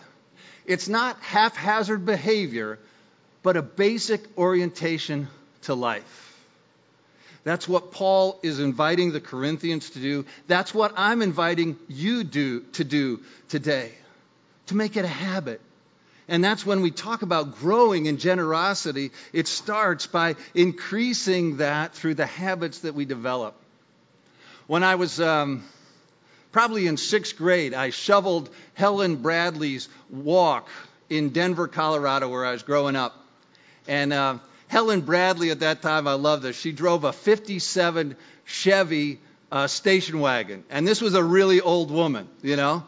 It's 0.64 0.88
not 0.88 1.20
haphazard 1.20 2.06
behavior, 2.06 2.78
but 3.42 3.56
a 3.56 3.62
basic 3.62 4.22
orientation 4.38 5.28
to 5.62 5.74
life. 5.74 6.29
That's 7.42 7.66
what 7.66 7.92
Paul 7.92 8.38
is 8.42 8.60
inviting 8.60 9.12
the 9.12 9.20
Corinthians 9.20 9.90
to 9.90 9.98
do. 9.98 10.26
That's 10.46 10.74
what 10.74 10.92
I'm 10.96 11.22
inviting 11.22 11.78
you 11.88 12.24
do, 12.24 12.60
to 12.72 12.84
do 12.84 13.20
today, 13.48 13.92
to 14.66 14.76
make 14.76 14.96
it 14.96 15.04
a 15.04 15.08
habit 15.08 15.60
and 16.30 16.44
that's 16.44 16.64
when 16.64 16.80
we 16.80 16.92
talk 16.92 17.22
about 17.22 17.56
growing 17.56 18.06
in 18.06 18.18
generosity, 18.18 19.10
it 19.32 19.48
starts 19.48 20.06
by 20.06 20.36
increasing 20.54 21.56
that 21.56 21.92
through 21.92 22.14
the 22.14 22.24
habits 22.24 22.78
that 22.78 22.94
we 22.94 23.04
develop. 23.04 23.56
When 24.68 24.84
I 24.84 24.94
was 24.94 25.20
um, 25.20 25.64
probably 26.52 26.86
in 26.86 26.98
sixth 26.98 27.36
grade, 27.36 27.74
I 27.74 27.90
shoveled 27.90 28.48
Helen 28.74 29.16
Bradley's 29.16 29.88
walk 30.08 30.68
in 31.08 31.30
Denver, 31.30 31.66
Colorado, 31.66 32.28
where 32.28 32.46
I 32.46 32.52
was 32.52 32.62
growing 32.62 32.94
up. 32.94 33.16
And 33.88 34.12
uh, 34.12 34.38
Helen 34.70 35.00
Bradley 35.00 35.50
at 35.50 35.60
that 35.60 35.82
time, 35.82 36.06
I 36.06 36.12
loved 36.12 36.44
her. 36.44 36.52
She 36.52 36.70
drove 36.70 37.02
a 37.02 37.12
57 37.12 38.14
Chevy 38.44 39.18
uh, 39.50 39.66
station 39.66 40.20
wagon. 40.20 40.62
And 40.70 40.86
this 40.86 41.00
was 41.00 41.14
a 41.14 41.24
really 41.24 41.60
old 41.60 41.90
woman, 41.90 42.28
you 42.40 42.54
know. 42.54 42.84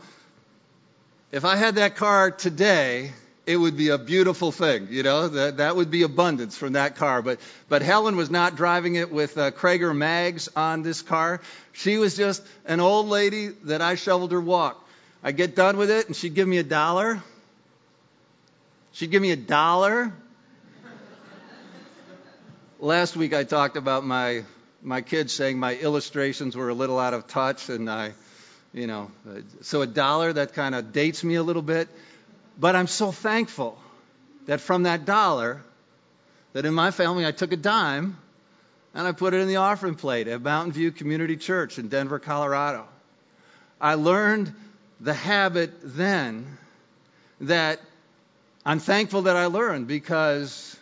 If 1.32 1.44
I 1.44 1.56
had 1.56 1.74
that 1.74 1.96
car 1.96 2.30
today, 2.30 3.10
it 3.46 3.56
would 3.56 3.76
be 3.76 3.88
a 3.88 3.98
beautiful 3.98 4.52
thing, 4.52 4.86
you 4.90 5.02
know, 5.02 5.26
that, 5.26 5.56
that 5.56 5.74
would 5.74 5.90
be 5.90 6.02
abundance 6.02 6.56
from 6.56 6.74
that 6.74 6.94
car. 6.94 7.20
But, 7.20 7.40
but 7.68 7.82
Helen 7.82 8.14
was 8.14 8.30
not 8.30 8.54
driving 8.54 8.94
it 8.94 9.10
with 9.10 9.36
uh, 9.36 9.50
Cragar 9.50 9.92
mags 9.92 10.48
on 10.54 10.82
this 10.82 11.02
car. 11.02 11.40
She 11.72 11.96
was 11.96 12.16
just 12.16 12.44
an 12.64 12.78
old 12.78 13.08
lady 13.08 13.48
that 13.64 13.82
I 13.82 13.96
shoveled 13.96 14.30
her 14.30 14.40
walk. 14.40 14.88
I 15.24 15.32
get 15.32 15.56
done 15.56 15.76
with 15.78 15.90
it 15.90 16.06
and 16.06 16.14
she'd 16.14 16.34
give 16.34 16.46
me 16.46 16.58
a 16.58 16.62
dollar. 16.62 17.20
She'd 18.92 19.10
give 19.10 19.20
me 19.22 19.32
a 19.32 19.36
dollar. 19.36 20.12
Last 22.82 23.14
week 23.14 23.32
I 23.32 23.44
talked 23.44 23.76
about 23.76 24.04
my, 24.04 24.42
my 24.82 25.02
kids 25.02 25.32
saying 25.32 25.56
my 25.56 25.76
illustrations 25.76 26.56
were 26.56 26.68
a 26.68 26.74
little 26.74 26.98
out 26.98 27.14
of 27.14 27.28
touch 27.28 27.68
and 27.68 27.88
I, 27.88 28.12
you 28.74 28.88
know, 28.88 29.12
so 29.60 29.82
a 29.82 29.86
dollar 29.86 30.32
that 30.32 30.54
kind 30.54 30.74
of 30.74 30.92
dates 30.92 31.22
me 31.22 31.36
a 31.36 31.44
little 31.44 31.62
bit. 31.62 31.88
But 32.58 32.74
I'm 32.74 32.88
so 32.88 33.12
thankful 33.12 33.78
that 34.46 34.60
from 34.60 34.82
that 34.82 35.04
dollar, 35.04 35.62
that 36.54 36.66
in 36.66 36.74
my 36.74 36.90
family 36.90 37.24
I 37.24 37.30
took 37.30 37.52
a 37.52 37.56
dime 37.56 38.18
and 38.94 39.06
I 39.06 39.12
put 39.12 39.32
it 39.32 39.36
in 39.36 39.46
the 39.46 39.56
offering 39.56 39.94
plate 39.94 40.26
at 40.26 40.42
Mountain 40.42 40.72
View 40.72 40.90
Community 40.90 41.36
Church 41.36 41.78
in 41.78 41.86
Denver, 41.86 42.18
Colorado. 42.18 42.88
I 43.80 43.94
learned 43.94 44.52
the 44.98 45.14
habit 45.14 45.70
then 45.84 46.58
that 47.42 47.78
I'm 48.66 48.80
thankful 48.80 49.22
that 49.22 49.36
I 49.36 49.46
learned 49.46 49.86
because 49.86 50.76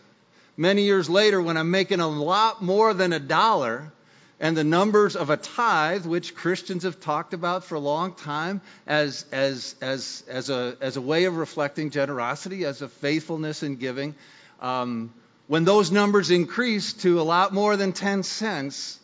many 0.60 0.82
years 0.82 1.08
later, 1.08 1.40
when 1.40 1.56
I'm 1.56 1.70
making 1.70 2.00
a 2.00 2.06
lot 2.06 2.62
more 2.62 2.92
than 2.92 3.14
a 3.14 3.18
dollar, 3.18 3.90
and 4.38 4.54
the 4.54 4.64
numbers 4.64 5.16
of 5.16 5.30
a 5.30 5.36
tithe, 5.38 6.04
which 6.04 6.34
Christians 6.34 6.82
have 6.82 7.00
talked 7.00 7.32
about 7.32 7.64
for 7.64 7.76
a 7.76 7.80
long 7.80 8.12
time 8.12 8.60
as, 8.86 9.24
as, 9.32 9.74
as, 9.80 10.22
as, 10.28 10.50
a, 10.50 10.76
as 10.82 10.98
a 10.98 11.00
way 11.00 11.24
of 11.24 11.36
reflecting 11.36 11.88
generosity, 11.88 12.66
as 12.66 12.82
a 12.82 12.88
faithfulness 12.88 13.62
in 13.62 13.76
giving. 13.76 14.14
Um, 14.60 15.12
when 15.46 15.64
those 15.64 15.90
numbers 15.90 16.30
increased 16.30 17.00
to 17.00 17.20
a 17.20 17.22
lot 17.22 17.54
more 17.54 17.76
than 17.76 17.92
10 17.92 18.22
cents, 18.22 18.98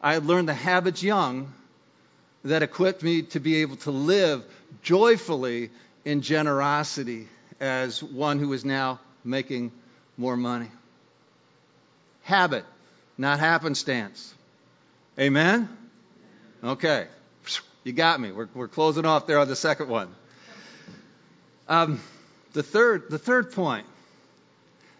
I 0.00 0.14
had 0.14 0.24
learned 0.24 0.48
the 0.48 0.54
habits 0.54 1.02
young 1.02 1.52
that 2.44 2.62
equipped 2.62 3.02
me 3.02 3.22
to 3.22 3.40
be 3.40 3.56
able 3.56 3.76
to 3.76 3.90
live 3.90 4.44
joyfully 4.82 5.70
in 6.06 6.22
generosity 6.22 7.28
as 7.60 8.02
one 8.02 8.38
who 8.38 8.52
is 8.54 8.64
now 8.64 8.98
making 9.24 9.72
more 10.16 10.36
money. 10.36 10.70
Habit, 12.26 12.64
not 13.16 13.38
happenstance. 13.38 14.34
Amen? 15.16 15.68
Okay. 16.62 17.06
You 17.84 17.92
got 17.92 18.18
me. 18.18 18.32
We're, 18.32 18.48
we're 18.52 18.66
closing 18.66 19.04
off 19.04 19.28
there 19.28 19.38
on 19.38 19.46
the 19.46 19.54
second 19.54 19.88
one. 19.88 20.12
Um, 21.68 22.00
the 22.52 22.64
third, 22.64 23.10
the 23.10 23.18
third 23.20 23.52
point, 23.52 23.86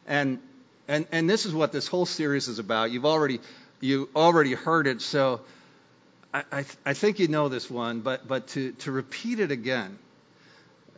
and, 0.06 0.38
and, 0.86 1.04
and 1.10 1.28
this 1.28 1.46
is 1.46 1.52
what 1.52 1.72
this 1.72 1.88
whole 1.88 2.06
series 2.06 2.46
is 2.46 2.60
about. 2.60 2.92
You've 2.92 3.06
already, 3.06 3.40
you 3.80 4.08
already 4.14 4.54
heard 4.54 4.86
it, 4.86 5.02
so 5.02 5.40
I, 6.32 6.44
I, 6.52 6.64
I 6.84 6.94
think 6.94 7.18
you 7.18 7.26
know 7.26 7.48
this 7.48 7.68
one, 7.68 8.02
but, 8.02 8.28
but 8.28 8.46
to, 8.50 8.70
to 8.70 8.92
repeat 8.92 9.40
it 9.40 9.50
again, 9.50 9.98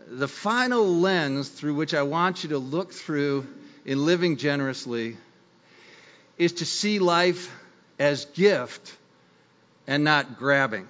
the 0.07 0.29
final 0.29 0.87
lens 0.87 1.49
through 1.49 1.73
which 1.73 1.95
I 1.95 2.03
want 2.03 2.43
you 2.43 2.51
to 2.51 2.59
look 2.59 2.93
through 2.93 3.47
in 3.87 4.05
living 4.05 4.37
generously 4.37 5.17
is 6.38 6.55
to 6.55 6.66
see 6.66 6.98
life 6.98 7.55
as 7.98 8.24
gift 8.27 8.96
and 9.87 10.05
not 10.05 10.38
grabbing. 10.38 10.87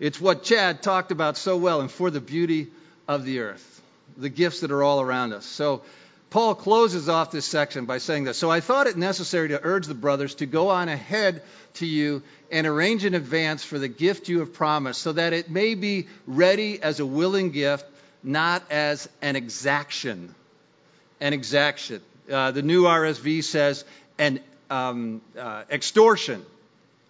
It's 0.00 0.20
what 0.20 0.42
Chad 0.42 0.82
talked 0.82 1.12
about 1.12 1.36
so 1.36 1.56
well 1.56 1.80
and 1.80 1.90
for 1.90 2.10
the 2.10 2.20
beauty 2.20 2.68
of 3.06 3.24
the 3.24 3.40
earth, 3.40 3.82
the 4.16 4.28
gifts 4.28 4.60
that 4.60 4.70
are 4.70 4.82
all 4.82 5.00
around 5.00 5.32
us. 5.32 5.46
So, 5.46 5.82
Paul 6.34 6.56
closes 6.56 7.08
off 7.08 7.30
this 7.30 7.44
section 7.44 7.84
by 7.84 7.98
saying 7.98 8.24
this. 8.24 8.36
So 8.36 8.50
I 8.50 8.58
thought 8.58 8.88
it 8.88 8.96
necessary 8.96 9.50
to 9.50 9.60
urge 9.62 9.86
the 9.86 9.94
brothers 9.94 10.34
to 10.36 10.46
go 10.46 10.70
on 10.70 10.88
ahead 10.88 11.42
to 11.74 11.86
you 11.86 12.24
and 12.50 12.66
arrange 12.66 13.04
in 13.04 13.14
advance 13.14 13.62
for 13.62 13.78
the 13.78 13.86
gift 13.86 14.28
you 14.28 14.40
have 14.40 14.52
promised, 14.52 15.00
so 15.00 15.12
that 15.12 15.32
it 15.32 15.48
may 15.48 15.76
be 15.76 16.08
ready 16.26 16.82
as 16.82 16.98
a 16.98 17.06
willing 17.06 17.52
gift, 17.52 17.86
not 18.24 18.64
as 18.68 19.08
an 19.22 19.36
exaction. 19.36 20.34
An 21.20 21.34
exaction. 21.34 22.00
Uh, 22.30 22.50
the 22.50 22.62
new 22.62 22.84
RSV 22.84 23.44
says 23.44 23.84
an 24.18 24.40
um, 24.70 25.20
uh, 25.38 25.64
extortion. 25.70 26.44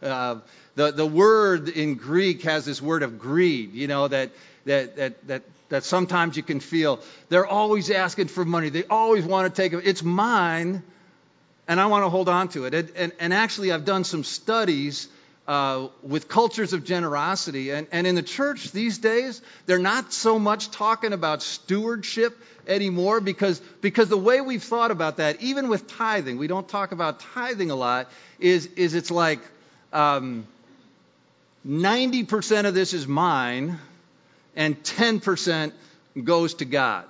Uh, 0.03 0.41
the, 0.75 0.91
the 0.91 1.07
word 1.07 1.69
in 1.69 1.95
Greek 1.95 2.43
has 2.43 2.65
this 2.65 2.83
word 2.83 3.03
of 3.03 3.19
greed, 3.19 3.73
you 3.75 3.87
know, 3.87 4.09
that, 4.09 4.31
that, 4.65 4.97
that, 4.97 5.27
that, 5.29 5.43
that 5.69 5.85
sometimes 5.85 6.37
you 6.37 6.43
can 6.43 6.61
feel. 6.61 7.01
They're 7.29 7.47
always 7.47 7.91
asking 7.91 8.29
for 8.29 8.45
money. 8.45 8.71
They 8.71 8.85
always 8.85 9.25
want 9.25 9.55
to 9.55 9.63
take 9.63 9.73
it. 9.73 9.83
It's 9.85 10.03
mine, 10.03 10.83
and 11.69 11.81
I 11.81 11.87
want 11.87 12.05
to 12.05 12.11
hold 12.11 12.29
on 12.29 12.49
to 12.49 12.65
it. 12.65 12.75
And, 12.75 12.91
and, 12.97 13.13
and 13.21 13.35
actually, 13.35 13.73
I've 13.73 13.85
done 13.85 14.05
some 14.05 14.25
studies 14.25 15.09
uh, 15.47 15.89
with 16.03 16.29
cultures 16.29 16.73
of 16.73 16.85
generosity. 16.85 17.71
And, 17.71 17.87
and 17.93 18.07
in 18.07 18.15
the 18.15 18.23
church 18.23 18.73
these 18.73 18.99
days, 18.99 19.43
they're 19.67 19.79
not 19.79 20.13
so 20.13 20.39
much 20.39 20.71
talking 20.71 21.13
about 21.13 21.43
stewardship 21.43 22.37
anymore 22.67 23.21
because, 23.21 23.61
because 23.81 24.09
the 24.09 24.19
way 24.19 24.41
we've 24.41 24.63
thought 24.63 24.91
about 24.91 25.19
that, 25.19 25.43
even 25.43 25.69
with 25.69 25.87
tithing, 25.87 26.39
we 26.39 26.47
don't 26.47 26.69
talk 26.69 26.93
about 26.93 27.21
tithing 27.21 27.71
a 27.71 27.75
lot, 27.75 28.09
is, 28.39 28.67
is 28.77 28.95
it's 28.95 29.11
like, 29.11 29.41
um, 29.93 30.47
90% 31.67 32.67
of 32.67 32.75
this 32.75 32.93
is 32.93 33.07
mine 33.07 33.79
and 34.57 34.83
10% 34.83 35.73
goes 36.23 36.55
to 36.55 36.65
God. 36.65 37.05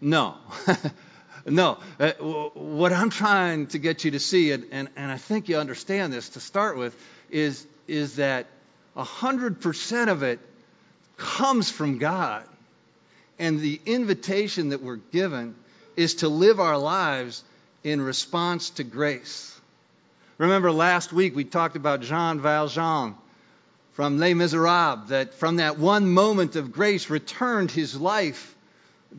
No. 0.00 0.36
no. 1.50 1.78
Uh, 1.98 2.12
what 2.54 2.92
I'm 2.92 3.10
trying 3.10 3.68
to 3.68 3.78
get 3.78 4.04
you 4.04 4.12
to 4.12 4.20
see, 4.20 4.52
and, 4.52 4.66
and, 4.70 4.88
and 4.96 5.10
I 5.10 5.16
think 5.16 5.48
you 5.48 5.56
understand 5.56 6.12
this 6.12 6.30
to 6.30 6.40
start 6.40 6.76
with, 6.76 6.96
is, 7.30 7.66
is 7.86 8.16
that 8.16 8.46
100% 8.96 10.08
of 10.08 10.22
it 10.22 10.40
comes 11.16 11.70
from 11.70 11.98
God. 11.98 12.44
And 13.38 13.60
the 13.60 13.80
invitation 13.86 14.70
that 14.70 14.82
we're 14.82 14.96
given 14.96 15.54
is 15.96 16.16
to 16.16 16.28
live 16.28 16.60
our 16.60 16.78
lives 16.78 17.42
in 17.84 18.00
response 18.00 18.70
to 18.70 18.84
grace. 18.84 19.58
Remember 20.38 20.70
last 20.70 21.12
week 21.12 21.34
we 21.34 21.44
talked 21.44 21.76
about 21.76 22.00
Jean 22.00 22.40
Valjean 22.40 23.14
from 23.94 24.18
Les 24.18 24.34
Miserables, 24.34 25.08
that 25.08 25.34
from 25.34 25.56
that 25.56 25.78
one 25.78 26.08
moment 26.08 26.54
of 26.54 26.72
grace 26.72 27.10
returned 27.10 27.70
his 27.70 28.00
life 28.00 28.54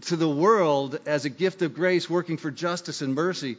to 0.02 0.16
the 0.16 0.30
world 0.30 1.00
as 1.06 1.26
a 1.26 1.30
gift 1.30 1.62
of 1.62 1.74
grace, 1.74 2.10
working 2.10 2.38
for 2.38 2.52
justice 2.52 3.02
and 3.02 3.16
mercy 3.16 3.58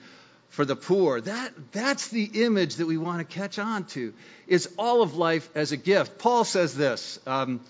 for 0.50 0.64
the 0.64 0.76
poor. 0.76 1.20
That, 1.20 1.52
that's 1.72 2.08
the 2.08 2.24
image 2.44 2.76
that 2.76 2.86
we 2.86 2.98
want 2.98 3.18
to 3.18 3.24
catch 3.24 3.58
on 3.58 3.84
to. 3.86 4.12
Is 4.46 4.68
all 4.78 5.02
of 5.02 5.14
life 5.14 5.48
as 5.54 5.72
a 5.72 5.76
gift. 5.76 6.18
Paul 6.18 6.44
says 6.44 6.74
this 6.74 7.18
um, 7.26 7.60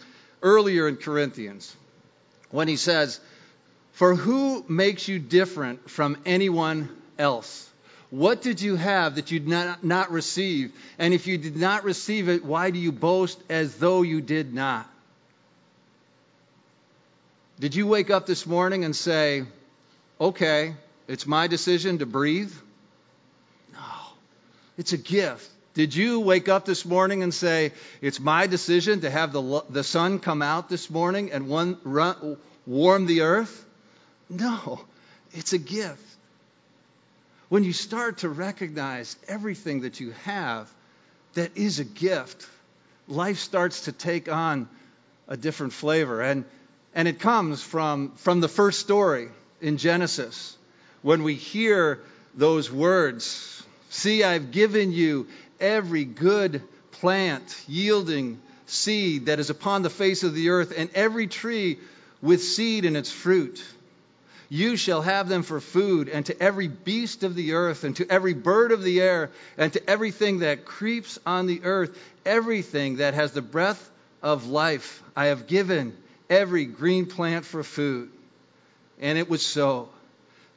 earlier 0.42 0.88
in 0.88 0.96
Corinthians 0.96 1.74
when 2.50 2.68
he 2.68 2.76
says, 2.76 3.20
For 3.92 4.14
who 4.14 4.64
makes 4.68 5.08
you 5.08 5.18
different 5.18 5.90
from 5.90 6.16
anyone 6.24 6.88
else? 7.18 7.68
What 8.10 8.42
did 8.42 8.60
you 8.60 8.74
have 8.74 9.14
that 9.16 9.30
you 9.30 9.38
did 9.38 9.48
not, 9.48 9.84
not 9.84 10.10
receive? 10.10 10.72
And 10.98 11.14
if 11.14 11.28
you 11.28 11.38
did 11.38 11.56
not 11.56 11.84
receive 11.84 12.28
it, 12.28 12.44
why 12.44 12.70
do 12.70 12.78
you 12.78 12.90
boast 12.90 13.40
as 13.48 13.76
though 13.76 14.02
you 14.02 14.20
did 14.20 14.52
not? 14.52 14.90
Did 17.60 17.74
you 17.74 17.86
wake 17.86 18.08
up 18.08 18.24
this 18.24 18.46
morning 18.46 18.86
and 18.86 18.96
say, 18.96 19.44
okay, 20.18 20.74
it's 21.06 21.26
my 21.26 21.46
decision 21.46 21.98
to 21.98 22.06
breathe? 22.06 22.52
No, 23.74 23.78
it's 24.78 24.94
a 24.94 24.96
gift. 24.96 25.46
Did 25.74 25.94
you 25.94 26.20
wake 26.20 26.48
up 26.48 26.64
this 26.64 26.86
morning 26.86 27.22
and 27.22 27.34
say, 27.34 27.72
it's 28.00 28.18
my 28.18 28.46
decision 28.46 29.02
to 29.02 29.10
have 29.10 29.34
the, 29.34 29.62
the 29.68 29.84
sun 29.84 30.20
come 30.20 30.40
out 30.40 30.70
this 30.70 30.88
morning 30.88 31.32
and 31.32 31.48
one, 31.48 31.76
run, 31.84 32.38
warm 32.66 33.04
the 33.04 33.20
earth? 33.20 33.64
No, 34.30 34.80
it's 35.32 35.52
a 35.52 35.58
gift. 35.58 36.02
When 37.50 37.62
you 37.62 37.74
start 37.74 38.18
to 38.18 38.30
recognize 38.30 39.16
everything 39.28 39.82
that 39.82 40.00
you 40.00 40.12
have 40.24 40.72
that 41.34 41.58
is 41.58 41.78
a 41.78 41.84
gift, 41.84 42.48
life 43.06 43.38
starts 43.38 43.82
to 43.82 43.92
take 43.92 44.32
on 44.32 44.66
a 45.28 45.36
different 45.36 45.74
flavor. 45.74 46.22
And 46.22 46.46
and 46.94 47.06
it 47.08 47.20
comes 47.20 47.62
from, 47.62 48.12
from 48.16 48.40
the 48.40 48.48
first 48.48 48.80
story 48.80 49.28
in 49.60 49.76
Genesis 49.76 50.56
when 51.02 51.22
we 51.22 51.34
hear 51.34 52.00
those 52.34 52.70
words 52.70 53.60
See, 53.90 54.22
I've 54.22 54.52
given 54.52 54.92
you 54.92 55.26
every 55.58 56.04
good 56.04 56.62
plant 56.92 57.60
yielding 57.66 58.40
seed 58.66 59.26
that 59.26 59.40
is 59.40 59.50
upon 59.50 59.82
the 59.82 59.90
face 59.90 60.22
of 60.22 60.32
the 60.32 60.50
earth, 60.50 60.72
and 60.76 60.88
every 60.94 61.26
tree 61.26 61.78
with 62.22 62.40
seed 62.40 62.84
in 62.84 62.94
its 62.94 63.10
fruit. 63.10 63.62
You 64.48 64.76
shall 64.76 65.02
have 65.02 65.28
them 65.28 65.42
for 65.42 65.60
food, 65.60 66.08
and 66.08 66.24
to 66.26 66.40
every 66.40 66.68
beast 66.68 67.24
of 67.24 67.34
the 67.34 67.54
earth, 67.54 67.82
and 67.82 67.96
to 67.96 68.08
every 68.08 68.34
bird 68.34 68.70
of 68.70 68.84
the 68.84 69.00
air, 69.00 69.30
and 69.58 69.72
to 69.72 69.90
everything 69.90 70.38
that 70.38 70.64
creeps 70.64 71.18
on 71.26 71.48
the 71.48 71.62
earth, 71.64 71.98
everything 72.24 72.96
that 72.96 73.14
has 73.14 73.32
the 73.32 73.42
breath 73.42 73.90
of 74.22 74.46
life, 74.46 75.02
I 75.16 75.26
have 75.26 75.48
given 75.48 75.96
every 76.30 76.64
green 76.64 77.06
plant 77.06 77.44
for 77.44 77.62
food. 77.62 78.10
And 79.00 79.18
it 79.18 79.28
was 79.28 79.44
so. 79.44 79.90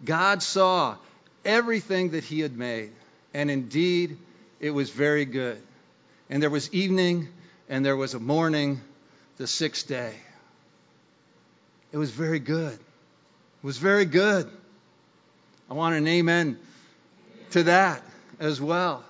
God 0.05 0.43
saw 0.43 0.95
everything 1.43 2.11
that 2.11 2.23
he 2.23 2.39
had 2.39 2.55
made, 2.55 2.91
and 3.33 3.49
indeed 3.49 4.17
it 4.59 4.71
was 4.71 4.89
very 4.89 5.25
good. 5.25 5.61
And 6.29 6.41
there 6.41 6.49
was 6.49 6.73
evening, 6.73 7.27
and 7.67 7.85
there 7.85 7.97
was 7.97 8.13
a 8.13 8.19
morning, 8.19 8.79
the 9.37 9.47
sixth 9.47 9.87
day. 9.87 10.13
It 11.91 11.97
was 11.97 12.11
very 12.11 12.39
good. 12.39 12.73
It 12.73 13.65
was 13.65 13.77
very 13.77 14.05
good. 14.05 14.49
I 15.69 15.73
want 15.73 15.95
an 15.95 16.07
amen 16.07 16.59
to 17.51 17.63
that 17.63 18.03
as 18.39 18.61
well. 18.61 19.03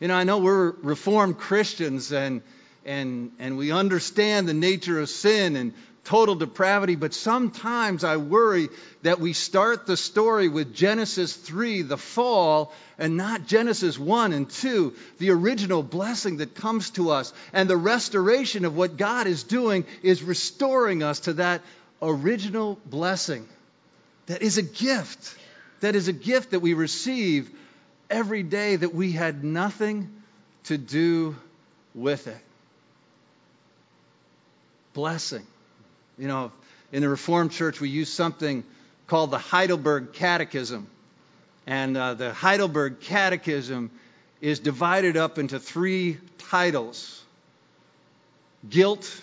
You 0.00 0.08
know, 0.08 0.14
I 0.14 0.24
know 0.24 0.38
we're 0.38 0.70
Reformed 0.82 1.38
Christians, 1.38 2.12
and 2.12 2.42
and, 2.86 3.32
and 3.38 3.58
we 3.58 3.72
understand 3.72 4.48
the 4.48 4.54
nature 4.54 5.00
of 5.00 5.08
sin 5.08 5.56
and 5.56 5.74
total 6.04 6.36
depravity, 6.36 6.94
but 6.94 7.12
sometimes 7.12 8.04
I 8.04 8.16
worry 8.16 8.68
that 9.02 9.18
we 9.18 9.32
start 9.32 9.86
the 9.86 9.96
story 9.96 10.48
with 10.48 10.72
Genesis 10.72 11.34
3, 11.34 11.82
the 11.82 11.96
fall, 11.96 12.72
and 12.96 13.16
not 13.16 13.46
Genesis 13.46 13.98
1 13.98 14.32
and 14.32 14.48
2, 14.48 14.94
the 15.18 15.30
original 15.30 15.82
blessing 15.82 16.36
that 16.36 16.54
comes 16.54 16.90
to 16.90 17.10
us. 17.10 17.32
And 17.52 17.68
the 17.68 17.76
restoration 17.76 18.64
of 18.64 18.76
what 18.76 18.96
God 18.96 19.26
is 19.26 19.42
doing 19.42 19.84
is 20.04 20.22
restoring 20.22 21.02
us 21.02 21.20
to 21.20 21.34
that 21.34 21.62
original 22.00 22.78
blessing 22.86 23.48
that 24.26 24.42
is 24.42 24.58
a 24.58 24.62
gift, 24.62 25.36
that 25.80 25.96
is 25.96 26.06
a 26.06 26.12
gift 26.12 26.52
that 26.52 26.60
we 26.60 26.74
receive 26.74 27.50
every 28.08 28.44
day 28.44 28.76
that 28.76 28.94
we 28.94 29.10
had 29.10 29.42
nothing 29.42 30.08
to 30.64 30.78
do 30.78 31.34
with 31.94 32.28
it 32.28 32.36
blessing. 34.96 35.46
You 36.16 36.26
know, 36.26 36.52
in 36.90 37.02
the 37.02 37.08
Reformed 37.10 37.52
Church, 37.52 37.82
we 37.82 37.90
use 37.90 38.10
something 38.10 38.64
called 39.06 39.30
the 39.30 39.38
Heidelberg 39.38 40.14
Catechism. 40.14 40.86
And 41.66 41.98
uh, 41.98 42.14
the 42.14 42.32
Heidelberg 42.32 43.00
Catechism 43.00 43.90
is 44.40 44.58
divided 44.58 45.18
up 45.18 45.38
into 45.38 45.60
three 45.60 46.16
titles 46.38 47.22
guilt, 48.70 49.20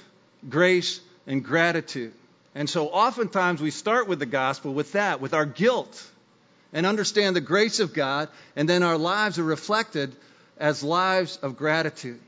grace, 0.47 1.01
and 1.25 1.43
gratitude. 1.43 2.13
And 2.53 2.69
so 2.69 2.89
oftentimes 2.89 3.59
we 3.59 3.71
start 3.71 4.07
with 4.07 4.19
the 4.19 4.27
gospel 4.27 4.75
with 4.75 4.91
that, 4.91 5.21
with 5.21 5.33
our 5.33 5.47
guilt, 5.47 6.07
and 6.71 6.85
understand 6.85 7.35
the 7.35 7.41
grace 7.41 7.79
of 7.79 7.95
God, 7.95 8.29
and 8.55 8.69
then 8.69 8.83
our 8.83 8.97
lives 8.97 9.39
are 9.39 9.43
reflected 9.43 10.15
as 10.59 10.83
lives 10.83 11.37
of 11.37 11.57
gratitude. 11.57 12.19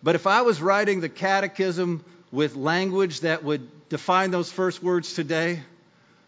But 0.00 0.14
if 0.14 0.28
I 0.28 0.42
was 0.42 0.62
writing 0.62 1.00
the 1.00 1.08
catechism 1.08 2.04
with 2.36 2.54
language 2.54 3.20
that 3.20 3.42
would 3.42 3.88
define 3.88 4.30
those 4.30 4.52
first 4.52 4.82
words 4.82 5.14
today, 5.14 5.62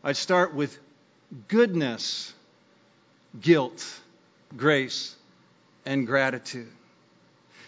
I'd 0.02 0.16
start 0.16 0.54
with 0.54 0.78
goodness, 1.48 2.32
guilt, 3.38 3.86
grace, 4.56 5.14
and 5.84 6.06
gratitude. 6.06 6.72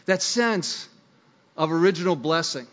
That 0.07 0.23
sense 0.23 0.89
of 1.55 1.71
original 1.71 2.17
blessing. 2.17 2.67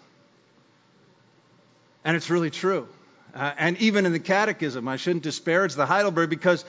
And 2.05 2.15
it's 2.15 2.29
really 2.29 2.49
true. 2.49 2.87
Uh, 3.35 3.51
and 3.57 3.77
even 3.79 4.05
in 4.05 4.13
the 4.13 4.19
Catechism, 4.19 4.87
I 4.87 4.95
shouldn't 4.95 5.23
disparage 5.23 5.75
the 5.75 5.85
Heidelberg 5.85 6.29
because 6.29 6.63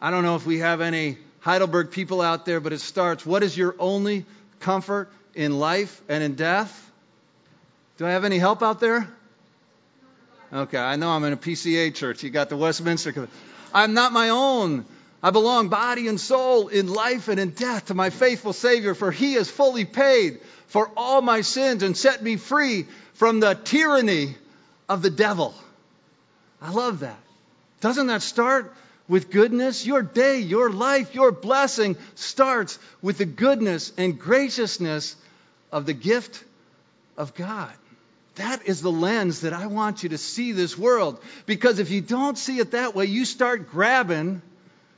I 0.00 0.10
don't 0.10 0.24
know 0.24 0.36
if 0.36 0.46
we 0.46 0.60
have 0.60 0.80
any 0.80 1.18
Heidelberg 1.40 1.90
people 1.90 2.22
out 2.22 2.46
there, 2.46 2.60
but 2.60 2.72
it 2.72 2.80
starts 2.80 3.26
What 3.26 3.42
is 3.42 3.54
your 3.54 3.76
only 3.78 4.24
comfort 4.60 5.12
in 5.34 5.58
life 5.58 6.00
and 6.08 6.24
in 6.24 6.36
death? 6.36 6.80
Do 7.96 8.06
I 8.06 8.10
have 8.10 8.24
any 8.24 8.38
help 8.38 8.62
out 8.62 8.80
there? 8.80 9.08
Okay, 10.52 10.78
I 10.78 10.96
know 10.96 11.10
I'm 11.10 11.24
in 11.24 11.32
a 11.32 11.36
PCA 11.36 11.94
church. 11.94 12.22
You 12.22 12.30
got 12.30 12.48
the 12.48 12.56
Westminster. 12.56 13.28
I'm 13.72 13.94
not 13.94 14.12
my 14.12 14.30
own. 14.30 14.84
I 15.22 15.30
belong 15.30 15.68
body 15.68 16.06
and 16.08 16.20
soul 16.20 16.68
in 16.68 16.92
life 16.92 17.28
and 17.28 17.40
in 17.40 17.50
death 17.50 17.86
to 17.86 17.94
my 17.94 18.10
faithful 18.10 18.52
Savior, 18.52 18.94
for 18.94 19.10
He 19.10 19.34
has 19.34 19.50
fully 19.50 19.84
paid 19.84 20.40
for 20.66 20.90
all 20.96 21.22
my 21.22 21.40
sins 21.40 21.82
and 21.82 21.96
set 21.96 22.22
me 22.22 22.36
free 22.36 22.86
from 23.14 23.40
the 23.40 23.54
tyranny 23.54 24.36
of 24.88 25.02
the 25.02 25.10
devil. 25.10 25.54
I 26.60 26.70
love 26.72 27.00
that. 27.00 27.18
Doesn't 27.80 28.08
that 28.08 28.22
start 28.22 28.74
with 29.08 29.30
goodness? 29.30 29.86
Your 29.86 30.02
day, 30.02 30.38
your 30.38 30.70
life, 30.70 31.14
your 31.14 31.32
blessing 31.32 31.96
starts 32.16 32.78
with 33.02 33.18
the 33.18 33.24
goodness 33.24 33.92
and 33.96 34.18
graciousness 34.18 35.16
of 35.70 35.86
the 35.86 35.92
gift 35.92 36.42
of 37.16 37.34
God. 37.34 37.72
That 38.36 38.66
is 38.66 38.82
the 38.82 38.90
lens 38.90 39.42
that 39.42 39.52
I 39.52 39.66
want 39.66 40.02
you 40.02 40.08
to 40.10 40.18
see 40.18 40.52
this 40.52 40.76
world. 40.76 41.20
Because 41.46 41.78
if 41.78 41.90
you 41.90 42.00
don't 42.00 42.36
see 42.36 42.58
it 42.58 42.72
that 42.72 42.94
way, 42.94 43.06
you 43.06 43.24
start 43.24 43.70
grabbing 43.70 44.42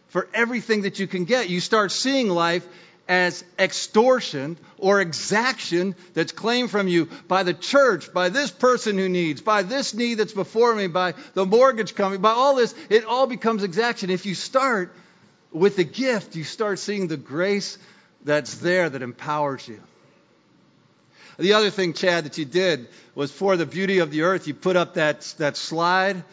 for 0.08 0.28
everything 0.32 0.82
that 0.82 0.98
you 0.98 1.06
can 1.06 1.24
get. 1.24 1.50
You 1.50 1.60
start 1.60 1.92
seeing 1.92 2.28
life 2.28 2.66
as 3.08 3.44
extortion 3.58 4.56
or 4.78 5.00
exaction 5.00 5.94
that's 6.14 6.32
claimed 6.32 6.70
from 6.70 6.88
you 6.88 7.08
by 7.28 7.42
the 7.42 7.54
church, 7.54 8.12
by 8.12 8.30
this 8.30 8.50
person 8.50 8.98
who 8.98 9.08
needs, 9.08 9.40
by 9.40 9.62
this 9.62 9.94
need 9.94 10.14
that's 10.14 10.32
before 10.32 10.74
me, 10.74 10.86
by 10.86 11.14
the 11.34 11.46
mortgage 11.46 11.94
company, 11.94 12.18
by 12.18 12.30
all 12.30 12.56
this. 12.56 12.74
It 12.88 13.04
all 13.04 13.26
becomes 13.26 13.62
exaction. 13.62 14.10
If 14.10 14.26
you 14.26 14.34
start 14.34 14.94
with 15.52 15.76
the 15.76 15.84
gift, 15.84 16.36
you 16.36 16.44
start 16.44 16.78
seeing 16.78 17.06
the 17.06 17.16
grace 17.16 17.78
that's 18.24 18.56
there 18.56 18.88
that 18.90 19.02
empowers 19.02 19.66
you. 19.68 19.80
The 21.38 21.52
other 21.52 21.70
thing, 21.70 21.92
Chad, 21.92 22.24
that 22.24 22.38
you 22.38 22.44
did 22.44 22.88
was 23.14 23.30
for 23.30 23.56
the 23.56 23.66
beauty 23.66 23.98
of 23.98 24.10
the 24.10 24.22
earth, 24.22 24.46
you 24.48 24.54
put 24.54 24.76
up 24.76 24.94
that, 24.94 25.22
that 25.38 25.56
slide 25.56 26.24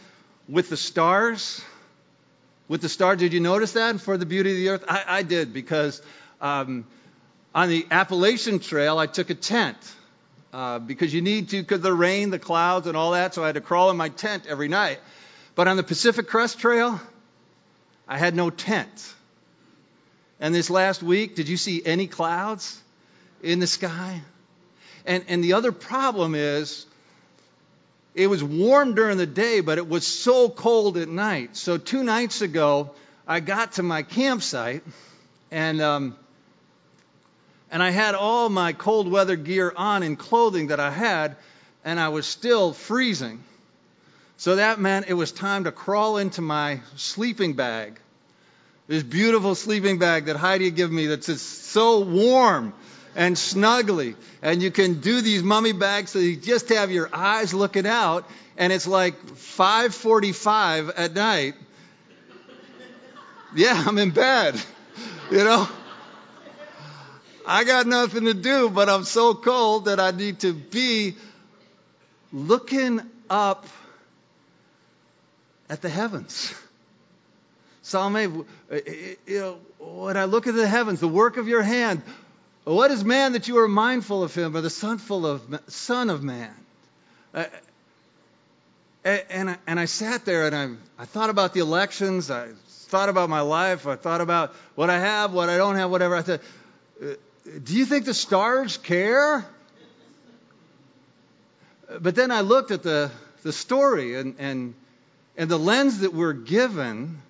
with 0.48 0.70
the 0.70 0.78
stars. 0.78 1.62
With 2.70 2.82
the 2.82 2.89
stars, 2.89 3.20
did 3.20 3.34
you 3.34 3.42
notice 3.42 3.74
that 3.74 4.00
for 4.00 4.18
the 4.18 4.26
beauty 4.26 4.52
of 4.52 4.58
the 4.58 4.70
earth? 4.70 4.86
I, 4.88 5.20
I 5.20 5.24
did 5.24 5.54
because 5.54 6.02
um, 6.39 6.86
on 7.54 7.70
the 7.70 7.86
Appalachian 7.92 8.60
Trail, 8.60 8.98
I 8.98 9.08
took 9.08 9.30
a 9.30 9.36
tent 9.36 9.78
uh, 10.54 10.80
because 10.80 11.13
you 11.13 11.22
need 11.22 11.50
to, 11.50 11.62
because 11.62 11.82
the 11.82 11.94
rain, 11.94 12.30
the 12.30 12.39
clouds, 12.39 12.88
and 12.88 12.96
all 12.96 13.12
that. 13.12 13.34
So 13.34 13.44
I 13.44 13.48
had 13.48 13.56
to 13.56 13.62
crawl 13.62 13.89
in 13.89 13.98
my 13.98 14.10
tent 14.10 14.46
every 14.48 14.70
night. 14.70 15.00
But 15.56 15.68
on 15.68 15.78
the 15.78 15.84
Pacific 15.84 16.28
Crest 16.28 16.60
Trail, 16.60 17.00
I 18.08 18.18
had 18.18 18.36
no 18.36 18.50
tent. 18.50 19.13
And 20.39 20.56
this 20.56 20.70
last 20.70 21.04
week, 21.04 21.36
did 21.36 21.50
you 21.50 21.58
see 21.58 21.82
any 21.86 22.08
clouds 22.08 22.82
in 23.42 23.60
the 23.60 23.68
sky? 23.68 24.22
And, 25.06 25.26
and 25.28 25.44
the 25.44 25.54
other 25.54 25.72
problem 25.72 26.36
is, 26.36 26.86
it 28.16 28.28
was 28.28 28.44
warm 28.44 28.94
during 28.94 29.18
the 29.18 29.26
day, 29.26 29.62
but 29.62 29.78
it 29.78 29.88
was 29.88 30.06
so 30.06 30.50
cold 30.50 30.98
at 30.98 31.10
night. 31.10 31.58
So 31.58 31.78
two 31.78 32.04
nights 32.04 32.42
ago, 32.42 32.92
I 33.28 33.39
got 33.39 33.74
to 33.74 33.84
my 33.84 34.04
campsite, 34.04 34.84
and 35.50 35.82
um, 35.82 36.16
and 37.72 37.82
I 37.82 37.89
had 37.89 38.13
all 38.13 38.50
my 38.50 38.74
cold 38.74 39.10
weather 39.10 39.36
gear 39.36 39.74
on 39.76 40.04
and 40.04 40.18
clothing 40.18 40.68
that 40.68 40.80
I 40.80 40.92
had, 40.92 41.38
and 41.84 42.00
I 42.00 42.10
was 42.10 42.28
still 42.28 42.72
freezing. 42.72 43.44
So 44.38 44.58
that 44.58 44.80
meant 44.80 45.08
it 45.08 45.13
was 45.13 45.32
time 45.32 45.63
to 45.63 45.72
crawl 45.72 46.18
into 46.18 46.42
my 46.42 46.82
sleeping 46.98 47.54
bag. 47.54 48.00
This 48.88 49.02
beautiful 49.02 49.56
sleeping 49.56 49.98
bag 49.98 50.26
that 50.26 50.36
Heidi 50.36 50.70
gave 50.70 50.92
me 50.92 51.08
that's 51.08 51.28
just 51.28 51.63
so 51.66 52.02
warm 52.02 52.74
and 53.15 53.36
snuggly. 53.36 54.15
And 54.41 54.62
you 54.62 54.71
can 54.71 55.02
do 55.02 55.21
these 55.21 55.43
mummy 55.43 55.73
bags 55.73 56.12
so 56.12 56.19
you 56.19 56.36
just 56.36 56.69
have 56.69 56.91
your 56.91 57.10
eyes 57.13 57.54
looking 57.54 57.88
out, 57.88 58.30
and 58.58 58.73
it's 58.73 58.88
like 58.88 59.15
5:45 59.36 60.91
at 60.95 61.13
night. 61.13 61.56
Yeah, 63.56 63.84
I'm 63.86 63.97
in 63.97 64.12
bed. 64.12 64.60
You 65.32 65.43
know? 65.43 65.67
I 67.45 67.65
got 67.65 67.88
nothing 67.88 68.26
to 68.26 68.34
do, 68.34 68.69
but 68.69 68.89
I'm 68.89 69.04
so 69.04 69.34
cold 69.34 69.86
that 69.86 69.99
I 69.99 70.12
need 70.12 70.39
to 70.39 70.54
be 70.54 71.15
looking 72.32 73.02
up 73.30 73.65
at 75.69 75.82
the 75.82 75.89
heavens. 75.89 76.54
Psalm 77.82 78.15
8, 78.15 78.30
uh, 78.30 78.76
uh, 78.76 78.80
you 79.28 79.39
know, 79.39 79.58
when 79.80 80.15
I 80.15 80.23
look 80.23 80.47
at 80.47 80.56
the 80.56 80.67
heavens, 80.67 81.02
the 81.02 81.08
work 81.08 81.36
of 81.36 81.49
your 81.49 81.62
hand, 81.62 82.02
what 82.65 82.91
is 82.91 83.04
man 83.04 83.34
that 83.34 83.47
you 83.47 83.58
are 83.60 83.67
mindful 83.67 84.23
of 84.23 84.34
him, 84.34 84.56
or 84.56 84.62
the 84.62 84.69
son, 84.69 85.02
of, 85.10 85.62
son 85.67 86.10
of 86.10 86.23
man? 86.23 86.54
Uh, 87.34 87.45
and, 89.04 89.49
I, 89.49 89.58
and 89.67 89.80
I 89.80 89.86
sat 89.86 90.23
there 90.23 90.47
and 90.47 90.56
I, 90.56 91.02
I 91.02 91.06
thought 91.06 91.30
about 91.30 91.54
the 91.54 91.60
elections. 91.60 92.32
I 92.32 92.49
thought 92.67 93.10
about 93.10 93.30
my 93.30 93.41
life. 93.41 93.86
I 93.86 93.95
thought 93.95 94.21
about 94.21 94.56
what 94.76 94.89
I 94.89 94.99
have, 94.99 95.34
what 95.34 95.49
I 95.49 95.58
don't 95.58 95.76
have, 95.76 95.91
whatever. 95.91 96.15
I 96.15 96.23
said, 96.23 96.39
uh, 97.02 97.08
do 97.63 97.76
you 97.76 97.86
think 97.86 98.06
the 98.06 98.13
stars 98.13 98.78
care? 98.78 99.45
But 101.99 102.15
then 102.15 102.32
I 102.32 102.41
looked 102.41 102.71
at 102.71 102.84
the, 102.84 103.12
the 103.43 103.52
story 103.52 104.15
and, 104.15 104.36
and, 104.39 104.73
and 105.38 105.49
the 105.49 105.60
lens 105.60 105.99
that 105.99 106.13
we're 106.13 106.34
given 106.34 107.21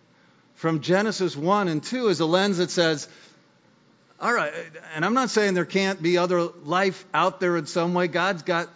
from 0.55 0.81
Genesis 0.81 1.35
1 1.35 1.67
and 1.67 1.83
2 1.83 2.09
is 2.09 2.19
a 2.19 2.25
lens 2.25 2.57
that 2.57 2.69
says, 2.69 3.07
all 4.23 4.33
right, 4.33 4.53
and 4.95 5.03
I'm 5.03 5.13
not 5.13 5.31
saying 5.31 5.53
there 5.53 5.65
can't 5.65 6.01
be 6.01 6.17
other 6.17 6.43
life 6.43 7.03
out 7.13 7.41
there 7.41 7.57
in 7.57 7.65
some 7.65 7.93
way. 7.93 8.07
God's 8.07 8.43
got 8.43 8.69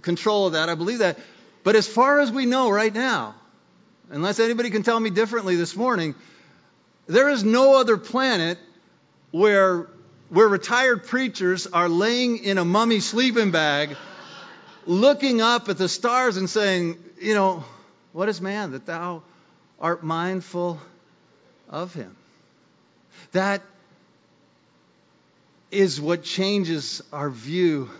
control 0.00 0.46
of 0.46 0.52
that. 0.52 0.68
I 0.68 0.76
believe 0.76 1.00
that. 1.00 1.18
But 1.64 1.74
as 1.74 1.88
far 1.88 2.20
as 2.20 2.30
we 2.30 2.46
know 2.46 2.70
right 2.70 2.94
now, 2.94 3.34
unless 4.10 4.38
anybody 4.38 4.70
can 4.70 4.84
tell 4.84 5.00
me 5.00 5.10
differently 5.10 5.56
this 5.56 5.74
morning, 5.74 6.14
there 7.08 7.30
is 7.30 7.42
no 7.42 7.80
other 7.80 7.96
planet 7.96 8.58
where 9.32 9.88
where 10.28 10.46
retired 10.46 11.04
preachers 11.04 11.66
are 11.66 11.88
laying 11.88 12.38
in 12.38 12.56
a 12.56 12.64
mummy 12.64 13.00
sleeping 13.00 13.50
bag, 13.50 13.96
looking 14.86 15.40
up 15.40 15.68
at 15.68 15.78
the 15.78 15.88
stars 15.88 16.36
and 16.36 16.48
saying, 16.48 16.96
you 17.20 17.34
know, 17.34 17.64
what 18.12 18.28
is 18.28 18.40
man 18.40 18.70
that 18.70 18.86
thou 18.86 19.24
art 19.80 20.04
mindful 20.04 20.80
of 21.68 21.92
him? 21.92 22.16
That 23.32 23.60
is 25.74 26.00
what 26.00 26.22
changes 26.22 27.02
our 27.12 27.30
view 27.30 27.90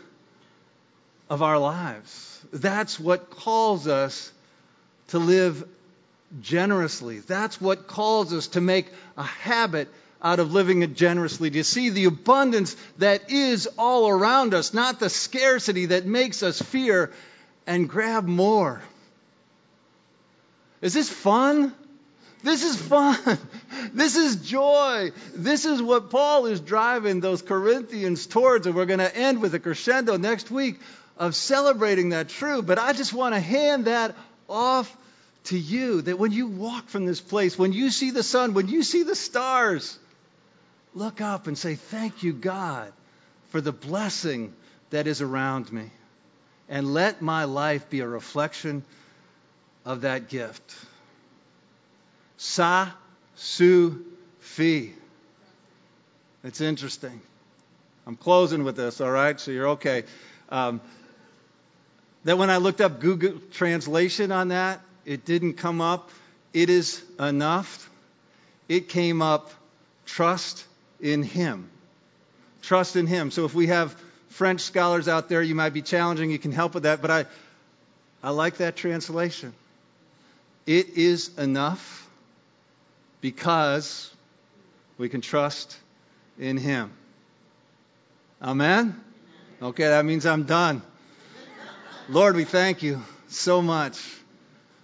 of 1.29 1.43
our 1.43 1.59
lives. 1.59 2.41
That's 2.53 2.99
what 3.01 3.31
calls 3.31 3.87
us 3.87 4.33
to 5.09 5.19
live 5.19 5.67
generously. 6.41 7.21
That's 7.21 7.61
what 7.61 7.87
calls 7.87 8.33
us 8.33 8.49
to 8.49 8.61
make 8.61 8.87
a 9.17 9.23
habit 9.23 9.89
out 10.23 10.39
of 10.39 10.53
living 10.53 10.95
generously, 10.95 11.51
to 11.51 11.65
see 11.65 11.91
the 11.91 12.07
abundance 12.07 12.77
that 12.99 13.31
is 13.31 13.69
all 13.79 14.09
around 14.09 14.55
us, 14.55 14.73
not 14.73 14.99
the 14.99 15.11
scarcity 15.11 15.87
that 15.87 16.07
makes 16.07 16.43
us 16.43 16.61
fear 16.61 17.13
and 17.67 17.89
grab 17.89 18.27
more. 18.27 18.81
Is 20.81 20.95
this 20.95 21.11
fun? 21.11 21.75
This 22.45 22.63
is 22.63 22.77
fun. 22.77 23.19
This 23.93 24.17
is 24.17 24.37
joy. 24.37 25.13
This 25.35 25.65
is 25.65 25.81
what 25.81 26.11
Paul 26.11 26.47
is 26.47 26.61
driving 26.61 27.21
those 27.21 27.43
Corinthians 27.43 28.27
towards, 28.27 28.67
and 28.67 28.75
we're 28.75 28.87
going 28.87 28.99
to 28.99 29.17
end 29.17 29.41
with 29.41 29.55
a 29.55 29.61
crescendo 29.61 30.17
next 30.17 30.51
week 30.51 30.81
of 31.17 31.37
celebrating 31.37 32.09
that 32.11 32.29
truth. 32.29 32.67
But 32.67 32.79
I 32.79 32.93
just 32.93 33.13
want 33.13 33.35
to 33.35 33.41
hand 33.41 33.85
that 33.85 34.17
off 34.49 34.97
to 35.45 35.59
you 35.59 36.03
that 36.03 36.19
when 36.19 36.33
you 36.33 36.47
walk 36.49 36.89
from 36.89 37.05
this 37.05 37.21
place, 37.21 37.59
when 37.59 37.73
you 37.73 37.91
see 37.91 38.11
the 38.11 38.23
sun, 38.23 38.55
when 38.55 38.69
you 38.69 38.83
see 38.83 39.03
the 39.03 39.15
stars, 39.15 39.99
look 40.95 41.21
up 41.21 41.47
and 41.47 41.57
say, 41.57 41.75
Thank 41.75 42.23
you, 42.23 42.33
God, 42.33 42.93
for 43.51 43.61
the 43.61 43.73
blessing 43.73 44.53
that 44.91 45.07
is 45.07 45.21
around 45.21 45.73
me. 45.73 45.91
And 46.69 46.95
let 46.95 47.21
my 47.23 47.45
life 47.45 47.91
be 47.91 48.01
a 48.01 48.09
reflection 48.09 48.83
of 49.85 50.01
that 50.01 50.29
gift. 50.29 50.75
Sa 52.37 52.89
su 53.37 54.05
fi. 54.41 54.93
It's 56.43 56.61
interesting. 56.61 57.21
I'm 58.07 58.17
closing 58.17 58.65
with 58.65 58.77
this, 58.77 59.01
all 59.01 59.11
right? 59.11 59.39
So 59.41 59.51
you're 59.51 59.69
okay. 59.71 60.05
Um, 60.51 60.81
that 62.25 62.39
when 62.39 62.51
I 62.51 62.59
looked 62.59 62.81
up 62.81 63.01
Google 63.01 63.41
translation 63.53 64.31
on 64.33 64.49
that, 64.49 64.81
it 65.05 65.25
didn't 65.25 65.55
come 65.55 65.81
up. 65.81 66.11
It 66.53 66.71
is 66.71 67.03
enough. 67.19 67.91
It 68.69 68.89
came 68.89 69.23
up 69.23 69.51
trust 70.07 70.65
in 71.01 71.23
Him. 71.23 71.71
Trust 72.63 72.97
in 72.97 73.07
Him. 73.07 73.31
So 73.31 73.45
if 73.45 73.55
we 73.55 73.69
have 73.69 73.95
French 74.29 74.61
scholars 74.61 75.09
out 75.09 75.29
there, 75.29 75.43
you 75.43 75.55
might 75.55 75.73
be 75.73 75.83
challenging, 75.83 76.31
you 76.31 76.39
can 76.39 76.53
help 76.53 76.75
with 76.75 76.85
that, 76.85 77.01
but 77.01 77.11
I, 77.11 77.25
I 78.23 78.31
like 78.31 78.59
that 78.59 78.77
translation. 78.77 79.53
It 80.67 80.91
is 80.97 81.37
enough 81.39 82.04
because 83.25 84.15
we 84.99 85.09
can 85.09 85.23
trust 85.23 85.79
in 86.39 86.59
Him. 86.59 86.93
Amen? 88.43 89.03
Okay, 89.63 89.85
that 89.85 90.05
means 90.05 90.27
I'm 90.27 90.43
done. 90.43 90.83
Lord, 92.11 92.37
we 92.37 92.45
thank 92.45 92.83
you 92.83 93.03
so 93.29 93.63
much 93.63 93.99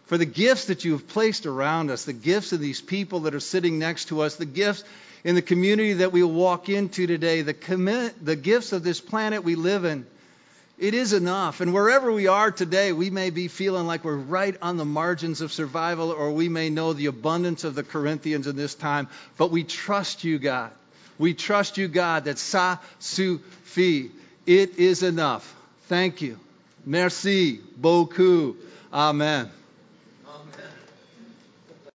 for 0.06 0.16
the 0.16 0.24
gifts 0.24 0.64
that 0.68 0.86
you 0.86 0.92
have 0.92 1.06
placed 1.06 1.44
around 1.44 1.90
us, 1.90 2.06
the 2.06 2.14
gifts 2.14 2.54
of 2.54 2.60
these 2.60 2.80
people 2.80 3.20
that 3.20 3.34
are 3.34 3.40
sitting 3.40 3.78
next 3.78 4.06
to 4.06 4.22
us, 4.22 4.36
the 4.36 4.46
gifts 4.46 4.84
in 5.22 5.34
the 5.34 5.42
community 5.42 5.92
that 5.92 6.10
we 6.10 6.22
walk 6.22 6.70
into 6.70 7.06
today, 7.06 7.42
the, 7.42 7.52
commi- 7.52 8.14
the 8.22 8.36
gifts 8.36 8.72
of 8.72 8.82
this 8.82 9.02
planet 9.02 9.44
we 9.44 9.54
live 9.54 9.84
in. 9.84 10.06
It 10.80 10.94
is 10.94 11.12
enough. 11.12 11.60
And 11.60 11.74
wherever 11.74 12.10
we 12.10 12.26
are 12.26 12.50
today, 12.50 12.92
we 12.92 13.10
may 13.10 13.28
be 13.28 13.48
feeling 13.48 13.86
like 13.86 14.02
we're 14.02 14.16
right 14.16 14.56
on 14.62 14.78
the 14.78 14.84
margins 14.86 15.42
of 15.42 15.52
survival, 15.52 16.10
or 16.10 16.32
we 16.32 16.48
may 16.48 16.70
know 16.70 16.94
the 16.94 17.06
abundance 17.06 17.64
of 17.64 17.74
the 17.74 17.82
Corinthians 17.82 18.46
in 18.46 18.56
this 18.56 18.74
time. 18.74 19.06
But 19.36 19.50
we 19.50 19.62
trust 19.62 20.24
you, 20.24 20.38
God. 20.38 20.70
We 21.18 21.34
trust 21.34 21.76
you, 21.76 21.86
God, 21.86 22.24
that 22.24 22.38
sa 22.38 22.78
su 22.98 23.38
fi. 23.64 24.10
It 24.46 24.78
is 24.78 25.02
enough. 25.02 25.54
Thank 25.88 26.22
you. 26.22 26.38
Merci 26.86 27.60
beaucoup. 27.78 28.56
Amen. 28.90 29.50